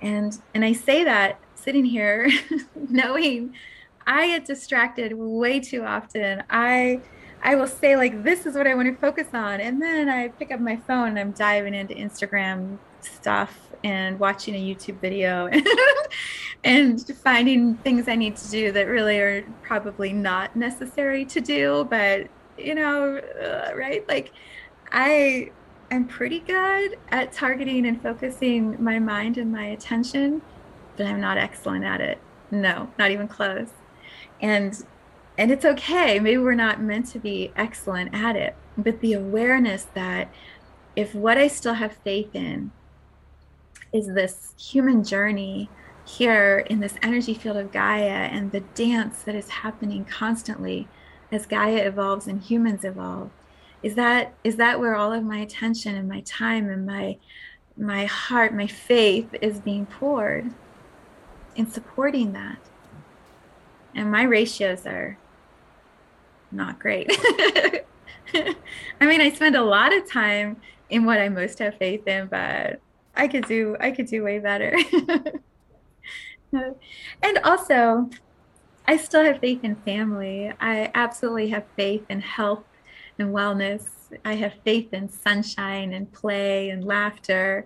And 0.00 0.40
and 0.54 0.64
I 0.64 0.72
say 0.72 1.04
that 1.04 1.38
sitting 1.54 1.84
here 1.84 2.30
knowing 2.88 3.52
I 4.06 4.28
get 4.28 4.44
distracted 4.44 5.12
way 5.14 5.60
too 5.60 5.84
often. 5.84 6.42
I 6.50 7.00
I 7.42 7.56
will 7.56 7.66
say 7.66 7.96
like 7.96 8.22
this 8.22 8.46
is 8.46 8.54
what 8.54 8.66
I 8.66 8.74
want 8.74 8.88
to 8.88 9.00
focus 9.00 9.28
on 9.32 9.60
and 9.60 9.82
then 9.82 10.08
I 10.08 10.28
pick 10.28 10.52
up 10.52 10.60
my 10.60 10.76
phone 10.76 11.08
and 11.08 11.18
I'm 11.18 11.32
diving 11.32 11.74
into 11.74 11.94
Instagram 11.94 12.78
stuff 13.00 13.58
and 13.82 14.18
watching 14.20 14.54
a 14.54 14.58
YouTube 14.58 15.00
video 15.00 15.50
and 16.64 17.04
finding 17.18 17.74
things 17.78 18.06
I 18.06 18.14
need 18.14 18.36
to 18.36 18.50
do 18.50 18.70
that 18.72 18.86
really 18.86 19.18
are 19.18 19.42
probably 19.62 20.12
not 20.12 20.54
necessary 20.54 21.24
to 21.26 21.40
do 21.40 21.86
but 21.90 22.28
you 22.56 22.76
know 22.76 23.18
uh, 23.18 23.72
right? 23.74 24.06
Like 24.08 24.32
I 24.92 25.50
I'm 25.90 26.06
pretty 26.06 26.40
good 26.40 26.96
at 27.08 27.32
targeting 27.32 27.86
and 27.86 28.00
focusing 28.00 28.82
my 28.82 29.00
mind 29.00 29.36
and 29.36 29.50
my 29.50 29.64
attention 29.66 30.42
but 30.96 31.06
I'm 31.06 31.20
not 31.20 31.38
excellent 31.38 31.84
at 31.84 32.00
it. 32.00 32.18
No 32.52 32.88
not 32.98 33.10
even 33.10 33.26
close 33.26 33.70
and 34.40 34.84
and 35.38 35.50
it's 35.50 35.64
okay. 35.64 36.20
Maybe 36.20 36.38
we're 36.38 36.54
not 36.54 36.82
meant 36.82 37.06
to 37.12 37.18
be 37.18 37.52
excellent 37.56 38.14
at 38.14 38.36
it. 38.36 38.54
But 38.76 39.00
the 39.00 39.14
awareness 39.14 39.84
that 39.94 40.28
if 40.96 41.14
what 41.14 41.38
i 41.38 41.48
still 41.48 41.74
have 41.74 41.92
faith 42.04 42.34
in 42.34 42.70
is 43.92 44.08
this 44.08 44.54
human 44.58 45.02
journey 45.04 45.68
here 46.04 46.58
in 46.68 46.80
this 46.80 46.94
energy 47.02 47.34
field 47.34 47.56
of 47.56 47.72
gaia 47.72 48.28
and 48.30 48.50
the 48.52 48.60
dance 48.60 49.22
that 49.22 49.34
is 49.34 49.48
happening 49.48 50.04
constantly 50.04 50.88
as 51.30 51.46
gaia 51.46 51.86
evolves 51.86 52.26
and 52.26 52.42
humans 52.42 52.84
evolve 52.84 53.30
is 53.82 53.94
that 53.94 54.34
is 54.44 54.56
that 54.56 54.78
where 54.78 54.94
all 54.94 55.12
of 55.12 55.24
my 55.24 55.38
attention 55.38 55.94
and 55.94 56.08
my 56.08 56.20
time 56.22 56.68
and 56.68 56.84
my 56.84 57.16
my 57.76 58.04
heart 58.04 58.54
my 58.54 58.66
faith 58.66 59.34
is 59.40 59.60
being 59.60 59.86
poured 59.86 60.50
in 61.54 61.70
supporting 61.70 62.32
that 62.32 62.58
and 63.94 64.10
my 64.10 64.22
ratios 64.22 64.86
are 64.86 65.18
not 66.50 66.78
great. 66.78 67.10
I 68.34 69.06
mean, 69.06 69.20
I 69.20 69.30
spend 69.30 69.56
a 69.56 69.62
lot 69.62 69.94
of 69.94 70.10
time 70.10 70.56
in 70.90 71.04
what 71.04 71.18
I 71.18 71.28
most 71.28 71.58
have 71.58 71.76
faith 71.76 72.06
in, 72.06 72.26
but 72.28 72.80
I 73.14 73.28
could 73.28 73.46
do 73.46 73.76
I 73.80 73.90
could 73.90 74.06
do 74.06 74.22
way 74.22 74.38
better. 74.38 74.76
and 76.52 77.38
also, 77.44 78.08
I 78.86 78.96
still 78.96 79.24
have 79.24 79.40
faith 79.40 79.64
in 79.64 79.76
family. 79.76 80.52
I 80.60 80.90
absolutely 80.94 81.48
have 81.50 81.64
faith 81.76 82.04
in 82.08 82.20
health 82.20 82.64
and 83.18 83.34
wellness. 83.34 83.86
I 84.24 84.34
have 84.34 84.54
faith 84.64 84.92
in 84.92 85.08
sunshine 85.08 85.92
and 85.92 86.10
play 86.12 86.70
and 86.70 86.84
laughter 86.84 87.64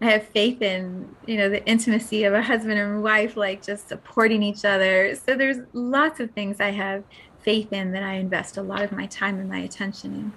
I 0.00 0.06
have 0.06 0.26
faith 0.28 0.60
in, 0.60 1.14
you 1.26 1.36
know, 1.36 1.48
the 1.48 1.64
intimacy 1.66 2.24
of 2.24 2.34
a 2.34 2.42
husband 2.42 2.78
and 2.78 3.02
wife, 3.02 3.36
like 3.36 3.62
just 3.62 3.88
supporting 3.88 4.42
each 4.42 4.64
other. 4.64 5.14
So 5.14 5.36
there's 5.36 5.58
lots 5.72 6.20
of 6.20 6.30
things 6.32 6.60
I 6.60 6.70
have 6.70 7.04
faith 7.40 7.72
in 7.72 7.92
that 7.92 8.02
I 8.02 8.14
invest 8.14 8.56
a 8.56 8.62
lot 8.62 8.82
of 8.82 8.92
my 8.92 9.06
time 9.06 9.38
and 9.38 9.48
my 9.48 9.58
attention 9.58 10.14
in. 10.14 10.32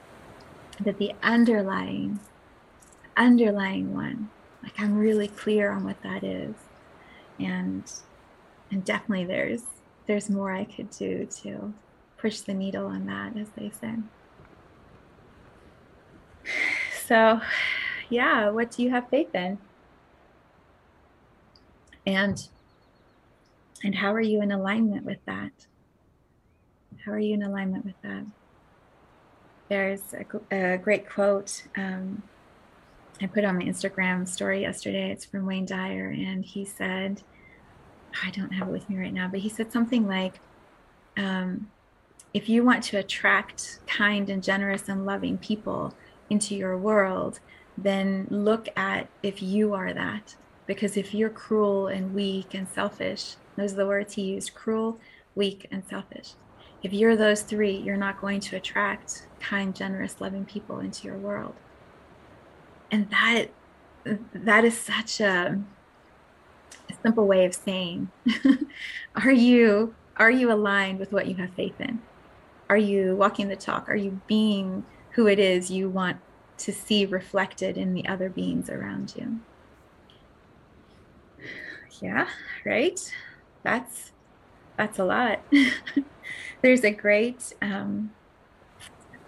That 0.85 0.99
the 0.99 1.13
underlying, 1.23 2.19
underlying 3.15 3.95
one, 3.95 4.29
like 4.61 4.79
I'm 4.79 4.97
really 4.97 5.27
clear 5.27 5.71
on 5.71 5.83
what 5.83 6.01
that 6.03 6.23
is. 6.23 6.55
And 7.39 7.91
and 8.69 8.83
definitely 8.83 9.25
there's 9.25 9.63
there's 10.05 10.29
more 10.29 10.53
I 10.53 10.65
could 10.65 10.91
do 10.91 11.27
to 11.41 11.73
push 12.17 12.41
the 12.41 12.53
needle 12.53 12.85
on 12.87 13.05
that, 13.07 13.37
as 13.37 13.49
they 13.55 13.69
say. 13.69 13.95
So 17.05 17.41
yeah, 18.09 18.49
what 18.49 18.71
do 18.71 18.83
you 18.83 18.89
have 18.89 19.09
faith 19.09 19.33
in? 19.33 19.57
And 22.05 22.47
and 23.83 23.95
how 23.95 24.13
are 24.13 24.21
you 24.21 24.41
in 24.41 24.51
alignment 24.51 25.05
with 25.05 25.23
that? 25.25 25.51
How 27.05 27.11
are 27.11 27.19
you 27.19 27.33
in 27.33 27.43
alignment 27.43 27.85
with 27.85 28.01
that? 28.01 28.25
There's 29.69 30.01
a, 30.13 30.73
a 30.73 30.77
great 30.77 31.07
quote 31.07 31.63
um, 31.75 32.23
I 33.21 33.25
put 33.25 33.43
on 33.43 33.57
my 33.57 33.63
Instagram 33.63 34.27
story 34.27 34.61
yesterday. 34.61 35.11
It's 35.11 35.25
from 35.25 35.45
Wayne 35.45 35.65
Dyer, 35.65 36.09
and 36.09 36.45
he 36.45 36.65
said, 36.65 37.23
I 38.23 38.31
don't 38.31 38.51
have 38.51 38.67
it 38.67 38.71
with 38.71 38.89
me 38.89 38.97
right 38.97 39.13
now, 39.13 39.27
but 39.27 39.39
he 39.39 39.49
said 39.49 39.71
something 39.71 40.07
like, 40.07 40.39
um, 41.17 41.69
if 42.33 42.47
you 42.47 42.63
want 42.63 42.83
to 42.85 42.97
attract 42.97 43.79
kind 43.87 44.29
and 44.29 44.43
generous 44.43 44.87
and 44.87 45.05
loving 45.05 45.37
people 45.37 45.95
into 46.29 46.55
your 46.55 46.77
world, 46.77 47.39
then 47.77 48.27
look 48.29 48.67
at 48.75 49.07
if 49.21 49.41
you 49.41 49.73
are 49.73 49.93
that. 49.93 50.35
Because 50.65 50.97
if 50.97 51.13
you're 51.13 51.29
cruel 51.29 51.87
and 51.87 52.13
weak 52.13 52.53
and 52.53 52.67
selfish, 52.67 53.35
those 53.55 53.73
are 53.73 53.77
the 53.77 53.87
words 53.87 54.15
he 54.15 54.23
used 54.23 54.53
cruel, 54.53 54.99
weak, 55.35 55.67
and 55.71 55.83
selfish. 55.87 56.33
If 56.83 56.93
you're 56.93 57.15
those 57.15 57.41
three, 57.41 57.75
you're 57.77 57.97
not 57.97 58.21
going 58.21 58.39
to 58.41 58.55
attract 58.55 59.27
kind, 59.39 59.75
generous, 59.75 60.19
loving 60.19 60.45
people 60.45 60.79
into 60.79 61.07
your 61.07 61.17
world. 61.17 61.55
And 62.91 63.09
that 63.09 63.47
that 64.33 64.63
is 64.63 64.77
such 64.77 65.19
a, 65.19 65.59
a 66.89 66.93
simple 67.03 67.27
way 67.27 67.45
of 67.45 67.53
saying 67.53 68.09
are 69.15 69.31
you 69.31 69.93
are 70.15 70.31
you 70.31 70.51
aligned 70.51 70.99
with 70.99 71.11
what 71.11 71.27
you 71.27 71.35
have 71.35 71.53
faith 71.53 71.79
in? 71.79 71.99
Are 72.69 72.77
you 72.77 73.15
walking 73.15 73.47
the 73.47 73.55
talk? 73.55 73.89
Are 73.89 73.95
you 73.95 74.21
being 74.27 74.85
who 75.11 75.27
it 75.27 75.39
is 75.39 75.71
you 75.71 75.89
want 75.89 76.17
to 76.57 76.73
see 76.73 77.05
reflected 77.05 77.77
in 77.77 77.93
the 77.93 78.07
other 78.07 78.29
beings 78.29 78.69
around 78.69 79.13
you? 79.15 79.39
Yeah, 82.01 82.27
right? 82.65 82.99
That's 83.63 84.11
that's 84.77 84.99
a 84.99 85.05
lot. 85.05 85.41
There's 86.61 86.83
a 86.83 86.91
great 86.91 87.53
um, 87.61 88.11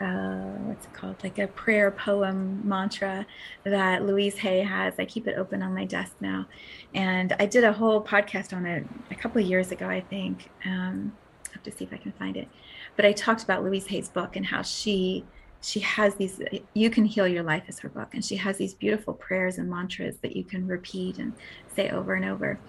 uh, 0.02 0.56
what's 0.64 0.86
it 0.86 0.94
called? 0.94 1.16
Like 1.24 1.40
a 1.40 1.48
prayer 1.48 1.92
poem 1.92 2.62
mantra 2.64 3.26
that 3.64 4.06
Louise 4.06 4.38
Hay 4.38 4.62
has. 4.62 4.94
I 4.98 5.06
keep 5.06 5.28
it 5.28 5.38
open 5.38 5.62
on 5.62 5.74
my 5.74 5.86
desk 5.86 6.16
now, 6.20 6.46
and 6.94 7.36
I 7.40 7.46
did 7.46 7.64
a 7.64 7.74
whole 7.74 8.02
podcast 8.02 8.56
on 8.56 8.66
it 8.66 8.86
a 9.12 9.16
couple 9.16 9.42
of 9.42 9.48
years 9.48 9.72
ago, 9.72 9.88
I 9.90 10.02
think. 10.02 10.50
Um, 10.66 11.14
I 11.48 11.54
have 11.54 11.64
to 11.64 11.72
see 11.72 11.84
if 11.84 11.92
I 11.92 11.98
can 11.98 12.14
find 12.14 12.38
it, 12.38 12.48
but 12.96 13.06
I 13.06 13.12
talked 13.12 13.44
about 13.44 13.64
Louise 13.64 13.88
Hay's 13.88 14.08
book 14.08 14.36
and 14.36 14.46
how 14.46 14.62
she 14.62 15.26
she 15.62 15.82
has 15.82 16.16
these 16.16 16.42
you 16.74 16.90
can 16.90 17.04
heal 17.06 17.28
your 17.28 17.44
life 17.44 17.64
is 17.68 17.80
her 17.80 17.90
book. 17.90 18.14
And 18.14 18.24
she 18.24 18.38
has 18.38 18.58
these 18.58 18.74
beautiful 18.74 19.14
prayers 19.14 19.58
and 19.58 19.70
mantras 19.70 20.18
that 20.22 20.36
you 20.36 20.44
can 20.44 20.68
repeat 20.68 21.18
and 21.18 21.34
say 21.76 21.90
over 21.90 22.14
and 22.14 22.26
over. 22.26 22.60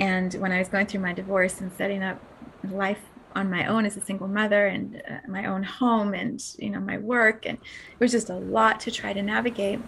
And 0.00 0.32
when 0.34 0.52
i 0.52 0.58
was 0.58 0.68
going 0.68 0.86
through 0.86 1.00
my 1.00 1.12
divorce 1.12 1.60
and 1.60 1.72
setting 1.72 2.02
up 2.02 2.20
life 2.64 3.00
on 3.34 3.50
my 3.50 3.66
own 3.66 3.84
as 3.84 3.96
a 3.96 4.00
single 4.00 4.28
mother 4.28 4.66
and 4.66 5.02
uh, 5.08 5.18
my 5.28 5.46
own 5.46 5.62
home 5.62 6.14
and 6.14 6.42
you 6.58 6.70
know 6.70 6.80
my 6.80 6.98
work 6.98 7.46
and 7.46 7.58
it 7.58 8.00
was 8.00 8.10
just 8.12 8.30
a 8.30 8.34
lot 8.34 8.80
to 8.80 8.90
try 8.90 9.12
to 9.12 9.22
navigate 9.22 9.78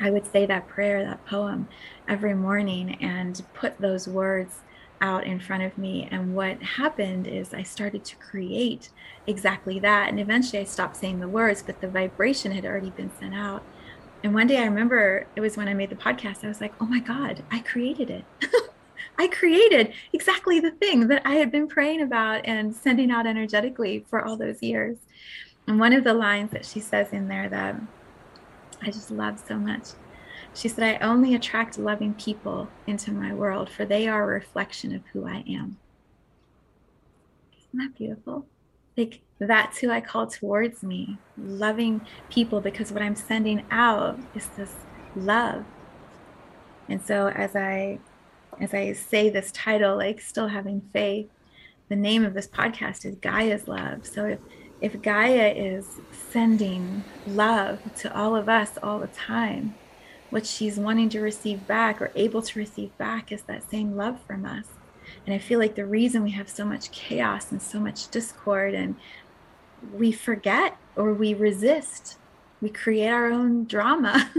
i 0.00 0.10
would 0.10 0.26
say 0.32 0.46
that 0.46 0.66
prayer 0.66 1.04
that 1.04 1.24
poem 1.26 1.68
every 2.08 2.34
morning 2.34 2.96
and 3.02 3.42
put 3.54 3.78
those 3.78 4.08
words 4.08 4.60
out 5.00 5.24
in 5.24 5.40
front 5.40 5.62
of 5.62 5.76
me 5.78 6.08
and 6.10 6.34
what 6.34 6.62
happened 6.62 7.26
is 7.26 7.54
i 7.54 7.62
started 7.62 8.04
to 8.04 8.16
create 8.16 8.90
exactly 9.26 9.78
that 9.78 10.08
and 10.08 10.20
eventually 10.20 10.60
i 10.60 10.64
stopped 10.64 10.96
saying 10.96 11.20
the 11.20 11.28
words 11.28 11.62
but 11.62 11.80
the 11.80 11.88
vibration 11.88 12.52
had 12.52 12.66
already 12.66 12.90
been 12.90 13.10
sent 13.18 13.34
out 13.34 13.62
and 14.22 14.34
one 14.34 14.46
day 14.46 14.58
i 14.58 14.64
remember 14.64 15.26
it 15.36 15.40
was 15.40 15.56
when 15.56 15.68
i 15.68 15.74
made 15.74 15.90
the 15.90 15.96
podcast 15.96 16.44
i 16.44 16.48
was 16.48 16.60
like 16.60 16.74
oh 16.80 16.86
my 16.86 17.00
god 17.00 17.42
i 17.50 17.58
created 17.60 18.10
it 18.10 18.24
I 19.18 19.28
created 19.28 19.92
exactly 20.14 20.60
the 20.60 20.70
thing 20.70 21.08
that 21.08 21.20
I 21.26 21.34
had 21.34 21.52
been 21.52 21.68
praying 21.68 22.00
about 22.00 22.46
and 22.46 22.74
sending 22.74 23.10
out 23.10 23.26
energetically 23.26 24.06
for 24.08 24.24
all 24.24 24.38
those 24.38 24.62
years. 24.62 24.96
And 25.66 25.78
one 25.78 25.92
of 25.92 26.04
the 26.04 26.14
lines 26.14 26.52
that 26.52 26.64
she 26.64 26.80
says 26.80 27.12
in 27.12 27.28
there 27.28 27.46
that 27.50 27.76
I 28.80 28.86
just 28.86 29.10
love 29.10 29.42
so 29.46 29.56
much. 29.56 29.88
She 30.54 30.68
said, 30.68 30.82
I 30.82 31.06
only 31.06 31.34
attract 31.34 31.78
loving 31.78 32.14
people 32.14 32.68
into 32.86 33.12
my 33.12 33.32
world, 33.32 33.70
for 33.70 33.84
they 33.84 34.08
are 34.08 34.22
a 34.22 34.34
reflection 34.34 34.94
of 34.94 35.02
who 35.12 35.26
I 35.26 35.44
am. 35.48 35.78
Isn't 37.56 37.78
that 37.78 37.96
beautiful? 37.96 38.46
Like, 38.96 39.20
that's 39.38 39.78
who 39.78 39.90
I 39.90 40.00
call 40.00 40.26
towards 40.26 40.82
me, 40.82 41.18
loving 41.38 42.00
people, 42.30 42.60
because 42.60 42.92
what 42.92 43.02
I'm 43.02 43.16
sending 43.16 43.64
out 43.70 44.18
is 44.34 44.48
this 44.56 44.74
love. 45.14 45.64
And 46.88 47.00
so, 47.02 47.28
as 47.28 47.54
I 47.54 48.00
as 48.60 48.74
I 48.74 48.92
say 48.92 49.30
this 49.30 49.50
title, 49.52 49.96
like 49.96 50.20
still 50.20 50.48
having 50.48 50.82
faith, 50.92 51.28
the 51.88 51.96
name 51.96 52.24
of 52.24 52.34
this 52.34 52.46
podcast 52.46 53.04
is 53.04 53.16
Gaia's 53.16 53.66
Love. 53.66 54.06
So 54.06 54.26
if 54.26 54.38
if 54.80 55.02
Gaia 55.02 55.52
is 55.52 56.00
sending 56.30 57.04
love 57.26 57.80
to 57.96 58.16
all 58.16 58.34
of 58.34 58.48
us 58.48 58.78
all 58.82 58.98
the 58.98 59.08
time, 59.08 59.74
what 60.30 60.46
she's 60.46 60.76
wanting 60.76 61.08
to 61.10 61.20
receive 61.20 61.66
back 61.66 62.00
or 62.00 62.10
able 62.14 62.40
to 62.42 62.58
receive 62.58 62.96
back 62.98 63.32
is 63.32 63.42
that 63.42 63.68
same 63.68 63.96
love 63.96 64.18
from 64.26 64.44
us. 64.44 64.66
And 65.26 65.34
I 65.34 65.38
feel 65.38 65.58
like 65.58 65.74
the 65.74 65.84
reason 65.84 66.22
we 66.22 66.30
have 66.30 66.48
so 66.48 66.64
much 66.64 66.90
chaos 66.92 67.50
and 67.50 67.60
so 67.60 67.80
much 67.80 68.08
discord 68.10 68.74
and 68.74 68.94
we 69.92 70.12
forget 70.12 70.76
or 70.96 71.12
we 71.12 71.34
resist, 71.34 72.16
we 72.60 72.70
create 72.70 73.08
our 73.08 73.26
own 73.26 73.64
drama 73.64 74.30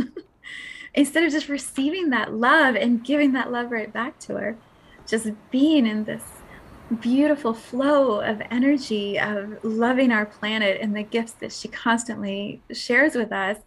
instead 0.94 1.24
of 1.24 1.32
just 1.32 1.50
receiving 1.50 2.10
that 2.10 2.34
love 2.34 2.76
and 2.76 3.04
giving 3.04 3.34
that 3.34 3.52
love 3.52 3.72
right 3.72 3.92
back 3.92 4.18
to 4.20 4.38
her, 4.38 4.58
just 5.06 5.28
being 5.50 5.86
in 5.86 6.06
this 6.06 6.24
beautiful 7.00 7.54
flow 7.54 8.20
of 8.20 8.42
energy 8.52 9.18
of 9.18 9.64
loving 9.64 10.12
our 10.12 10.26
planet 10.26 10.80
and 10.82 10.96
the 10.96 11.04
gifts 11.04 11.32
that 11.34 11.52
she 11.54 11.68
constantly 11.70 12.62
shares 12.74 13.16
with 13.16 13.32
us 13.32 13.58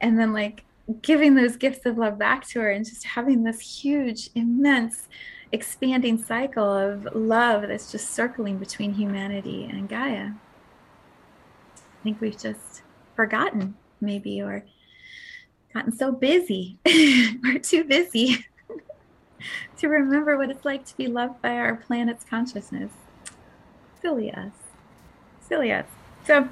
and 0.00 0.18
then 0.18 0.34
like 0.34 0.64
giving 1.02 1.34
those 1.34 1.56
gifts 1.56 1.86
of 1.86 1.98
love 1.98 2.18
back 2.18 2.46
to 2.48 2.60
her 2.60 2.70
and 2.70 2.84
just 2.84 3.04
having 3.04 3.42
this 3.42 3.60
huge 3.60 4.30
immense 4.34 5.08
expanding 5.52 6.22
cycle 6.22 6.70
of 6.70 7.08
love 7.14 7.62
that's 7.62 7.90
just 7.90 8.10
circling 8.10 8.58
between 8.58 8.92
humanity 8.92 9.64
and 9.64 9.88
gaia 9.88 10.30
i 10.30 12.02
think 12.02 12.20
we've 12.20 12.38
just 12.38 12.82
forgotten 13.14 13.74
maybe 14.00 14.42
or 14.42 14.64
gotten 15.74 15.92
so 15.92 16.12
busy. 16.12 16.78
We're 16.86 17.58
too 17.58 17.84
busy 17.84 18.46
to 19.78 19.88
remember 19.88 20.38
what 20.38 20.50
it's 20.50 20.64
like 20.64 20.86
to 20.86 20.96
be 20.96 21.08
loved 21.08 21.42
by 21.42 21.56
our 21.56 21.74
planet's 21.74 22.24
consciousness. 22.24 22.92
Silly 24.00 24.32
us. 24.32 24.52
Silly 25.40 25.72
us. 25.72 25.86
So 26.26 26.48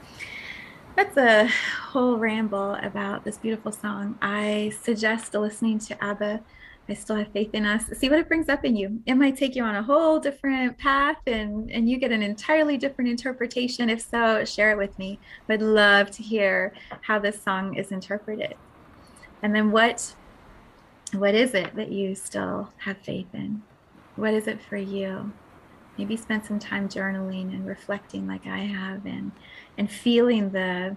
that's 0.97 1.17
a 1.17 1.49
whole 1.91 2.17
ramble 2.19 2.75
about 2.83 3.25
this 3.25 3.39
beautiful 3.39 3.73
song. 3.73 4.19
I 4.21 4.73
suggest 4.83 5.35
listening 5.35 5.79
to 5.81 6.05
ABBA. 6.05 6.41
I 6.89 6.95
still 6.95 7.17
have 7.17 7.33
faith 7.33 7.55
in 7.55 7.65
us. 7.65 7.87
See 7.99 8.09
what 8.09 8.19
it 8.19 8.29
brings 8.29 8.49
up 8.49 8.65
in 8.65 8.77
you. 8.77 9.01
It 9.07 9.15
might 9.15 9.37
take 9.37 9.55
you 9.55 9.63
on 9.63 9.77
a 9.77 9.83
whole 9.83 10.19
different 10.19 10.77
path 10.79 11.19
and, 11.27 11.71
and 11.71 11.89
you 11.89 11.97
get 11.97 12.11
an 12.11 12.23
entirely 12.23 12.77
different 12.77 13.11
interpretation. 13.11 13.89
If 13.89 14.01
so, 14.03 14.45
share 14.45 14.73
it 14.73 14.79
with 14.79 14.99
me. 14.99 15.19
Would 15.49 15.63
love 15.63 16.11
to 16.11 16.23
hear 16.23 16.73
how 17.03 17.19
this 17.19 17.41
song 17.41 17.77
is 17.77 17.93
interpreted 17.93 18.57
and 19.43 19.55
then 19.55 19.71
what 19.73 20.15
what 21.13 21.35
is 21.35 21.53
it 21.53 21.75
that 21.75 21.91
you 21.91 22.15
still 22.15 22.73
have 22.79 22.97
faith 22.99 23.27
in 23.35 23.63
what 24.17 24.33
is 24.33 24.47
it 24.47 24.63
for 24.63 24.77
you 24.77 25.33
maybe 25.99 26.17
spend 26.17 26.45
some 26.45 26.59
time 26.59 26.89
journaling 26.89 27.53
and 27.53 27.67
reflecting 27.67 28.27
like 28.27 28.47
i 28.47 28.59
have 28.59 29.05
and 29.07 29.33
and 29.77 29.91
feeling 29.91 30.51
the 30.51 30.97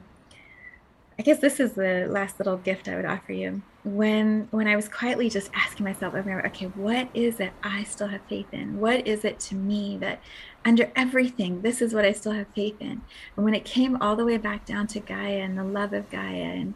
i 1.17 1.21
guess 1.21 1.39
this 1.39 1.59
is 1.59 1.73
the 1.73 2.07
last 2.09 2.39
little 2.39 2.57
gift 2.57 2.87
i 2.87 2.95
would 2.95 3.05
offer 3.05 3.33
you 3.33 3.61
when 3.83 4.47
when 4.51 4.67
i 4.67 4.75
was 4.75 4.89
quietly 4.89 5.29
just 5.29 5.49
asking 5.53 5.83
myself 5.83 6.13
over 6.13 6.29
and 6.29 6.39
over 6.39 6.47
okay 6.47 6.65
what 6.67 7.07
is 7.13 7.39
it 7.39 7.51
i 7.63 7.83
still 7.83 8.07
have 8.07 8.21
faith 8.27 8.51
in 8.51 8.79
what 8.79 9.05
is 9.07 9.23
it 9.25 9.39
to 9.39 9.55
me 9.55 9.97
that 9.97 10.19
under 10.65 10.91
everything 10.95 11.61
this 11.61 11.81
is 11.81 11.93
what 11.93 12.05
i 12.05 12.11
still 12.11 12.31
have 12.31 12.47
faith 12.55 12.79
in 12.79 13.01
and 13.35 13.45
when 13.45 13.53
it 13.53 13.65
came 13.65 13.95
all 14.01 14.15
the 14.15 14.25
way 14.25 14.37
back 14.37 14.65
down 14.65 14.87
to 14.87 14.99
gaia 14.99 15.39
and 15.39 15.57
the 15.57 15.63
love 15.63 15.93
of 15.93 16.09
gaia 16.09 16.41
and 16.41 16.73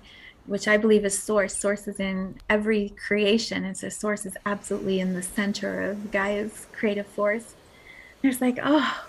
which 0.50 0.68
I 0.68 0.78
believe 0.78 1.06
is 1.06 1.18
source. 1.18 1.56
Source 1.56 1.88
is 1.88 2.00
in 2.00 2.40
every 2.50 2.90
creation. 2.90 3.64
And 3.64 3.78
so 3.78 3.88
source 3.88 4.26
is 4.26 4.36
absolutely 4.48 5.00
in 5.00 5.14
the 5.14 5.22
center 5.22 5.80
of 5.80 6.10
Gaia's 6.10 6.66
creative 6.72 7.06
force. 7.06 7.54
There's 8.22 8.42
like, 8.42 8.60
oh, 8.62 9.06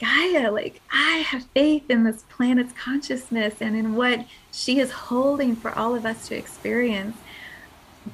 Gaia, 0.00 0.50
like 0.50 0.80
I 0.92 1.18
have 1.18 1.44
faith 1.54 1.84
in 1.88 2.04
this 2.04 2.24
planet's 2.28 2.72
consciousness 2.72 3.56
and 3.60 3.76
in 3.76 3.94
what 3.94 4.26
she 4.50 4.80
is 4.80 4.90
holding 4.90 5.54
for 5.54 5.76
all 5.78 5.94
of 5.94 6.04
us 6.04 6.28
to 6.28 6.36
experience. 6.36 7.16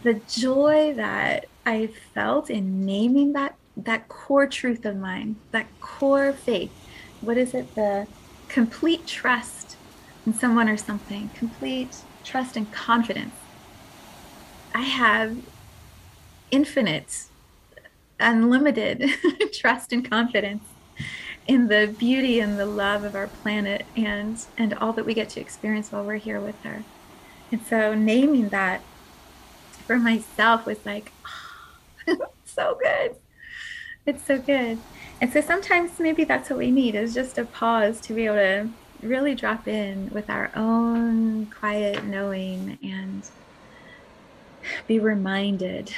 The 0.02 0.20
joy 0.28 0.92
that 0.94 1.46
I 1.64 1.88
felt 2.14 2.50
in 2.50 2.84
naming 2.84 3.32
that 3.32 3.56
that 3.84 4.08
core 4.08 4.46
truth 4.46 4.84
of 4.84 4.96
mine, 4.96 5.36
that 5.52 5.66
core 5.80 6.32
faith. 6.32 6.72
What 7.20 7.36
is 7.36 7.54
it? 7.54 7.74
The 7.74 8.06
complete 8.48 9.06
trust 9.06 9.76
in 10.26 10.34
someone 10.34 10.68
or 10.68 10.76
something, 10.76 11.30
complete 11.34 11.96
trust 12.24 12.56
and 12.56 12.70
confidence. 12.72 13.34
I 14.74 14.82
have 14.82 15.38
infinite, 16.50 17.27
unlimited 18.20 19.10
trust 19.52 19.92
and 19.92 20.08
confidence 20.08 20.64
in 21.46 21.68
the 21.68 21.94
beauty 21.98 22.40
and 22.40 22.58
the 22.58 22.66
love 22.66 23.04
of 23.04 23.14
our 23.14 23.26
planet 23.26 23.86
and 23.96 24.44
and 24.58 24.74
all 24.74 24.92
that 24.92 25.06
we 25.06 25.14
get 25.14 25.30
to 25.30 25.40
experience 25.40 25.90
while 25.90 26.04
we're 26.04 26.16
here 26.16 26.40
with 26.40 26.60
her. 26.62 26.84
And 27.50 27.64
so 27.66 27.94
naming 27.94 28.50
that 28.50 28.82
for 29.86 29.96
myself 29.96 30.66
was 30.66 30.84
like 30.84 31.12
oh, 32.08 32.28
so 32.44 32.78
good. 32.80 33.16
It's 34.04 34.24
so 34.24 34.38
good. 34.38 34.78
And 35.20 35.32
so 35.32 35.40
sometimes 35.40 35.98
maybe 35.98 36.24
that's 36.24 36.50
what 36.50 36.58
we 36.58 36.70
need 36.70 36.94
is 36.94 37.14
just 37.14 37.38
a 37.38 37.44
pause 37.44 38.00
to 38.02 38.14
be 38.14 38.26
able 38.26 38.36
to 38.36 38.68
really 39.02 39.34
drop 39.34 39.68
in 39.68 40.10
with 40.10 40.28
our 40.28 40.50
own 40.54 41.46
quiet 41.46 42.04
knowing 42.04 42.78
and 42.82 43.22
be 44.86 44.98
reminded 44.98 45.92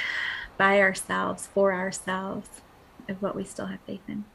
by 0.61 0.79
ourselves, 0.79 1.47
for 1.47 1.73
ourselves, 1.73 2.61
of 3.09 3.19
what 3.19 3.35
we 3.35 3.43
still 3.43 3.65
have 3.65 3.79
faith 3.87 4.07
in. 4.07 4.25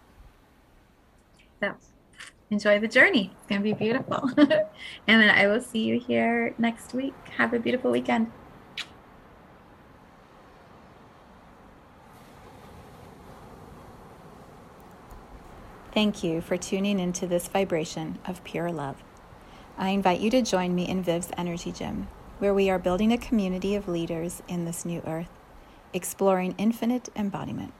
So 1.62 1.77
enjoy 2.51 2.81
the 2.81 2.89
journey. 2.89 3.31
It's 3.39 3.47
going 3.47 3.62
to 3.62 3.65
be 3.65 3.73
beautiful. 3.73 4.29
and 4.37 5.23
then 5.23 5.31
I 5.31 5.47
will 5.47 5.61
see 5.61 5.85
you 5.85 6.01
here 6.01 6.53
next 6.59 6.95
week. 6.95 7.15
Have 7.37 7.55
a 7.55 7.61
beautiful 7.61 7.93
weekend. 7.93 8.33
Thank 15.95 16.25
you 16.25 16.41
for 16.41 16.57
tuning 16.57 16.99
into 16.99 17.29
this 17.29 17.47
vibration 17.47 18.19
of 18.27 18.43
pure 18.43 18.73
love. 18.73 18.97
I 19.79 19.91
invite 19.91 20.19
you 20.19 20.31
to 20.31 20.43
join 20.43 20.75
me 20.75 20.89
in 20.89 21.05
Viv's 21.05 21.31
Energy 21.39 21.71
Gym, 21.71 22.09
where 22.41 22.53
we 22.53 22.69
are 22.69 22.81
building 22.81 23.12
a 23.12 23.17
community 23.17 23.77
of 23.77 23.87
leaders 23.87 24.43
in 24.49 24.65
this 24.65 24.85
new 24.85 25.01
earth, 25.07 25.36
exploring 25.97 26.55
infinite 26.59 27.09
embodiment, 27.17 27.73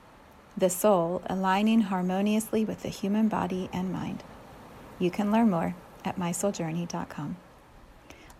the 0.57 0.71
soul 0.71 1.21
aligning 1.27 1.81
harmoniously 1.81 2.65
with 2.65 2.81
the 2.81 2.89
human 2.89 3.27
body 3.27 3.69
and 3.71 3.93
mind. 3.93 4.23
You 4.97 5.11
can 5.11 5.31
learn 5.31 5.51
more 5.51 5.75
at 6.03 6.17
mysouljourney.com. 6.17 7.37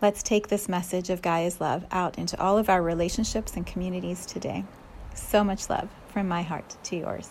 Let's 0.02 0.22
take 0.22 0.48
this 0.48 0.68
message 0.68 1.10
of 1.10 1.22
Gaia's 1.22 1.60
love 1.60 1.86
out 1.92 2.18
into 2.18 2.40
all 2.40 2.58
of 2.58 2.68
our 2.68 2.82
relationships 2.82 3.54
and 3.54 3.64
communities 3.64 4.26
today. 4.26 4.64
So 5.14 5.44
much 5.44 5.70
love 5.70 5.88
from 6.08 6.26
my 6.26 6.42
heart 6.42 6.76
to 6.84 6.96
yours. 6.96 7.30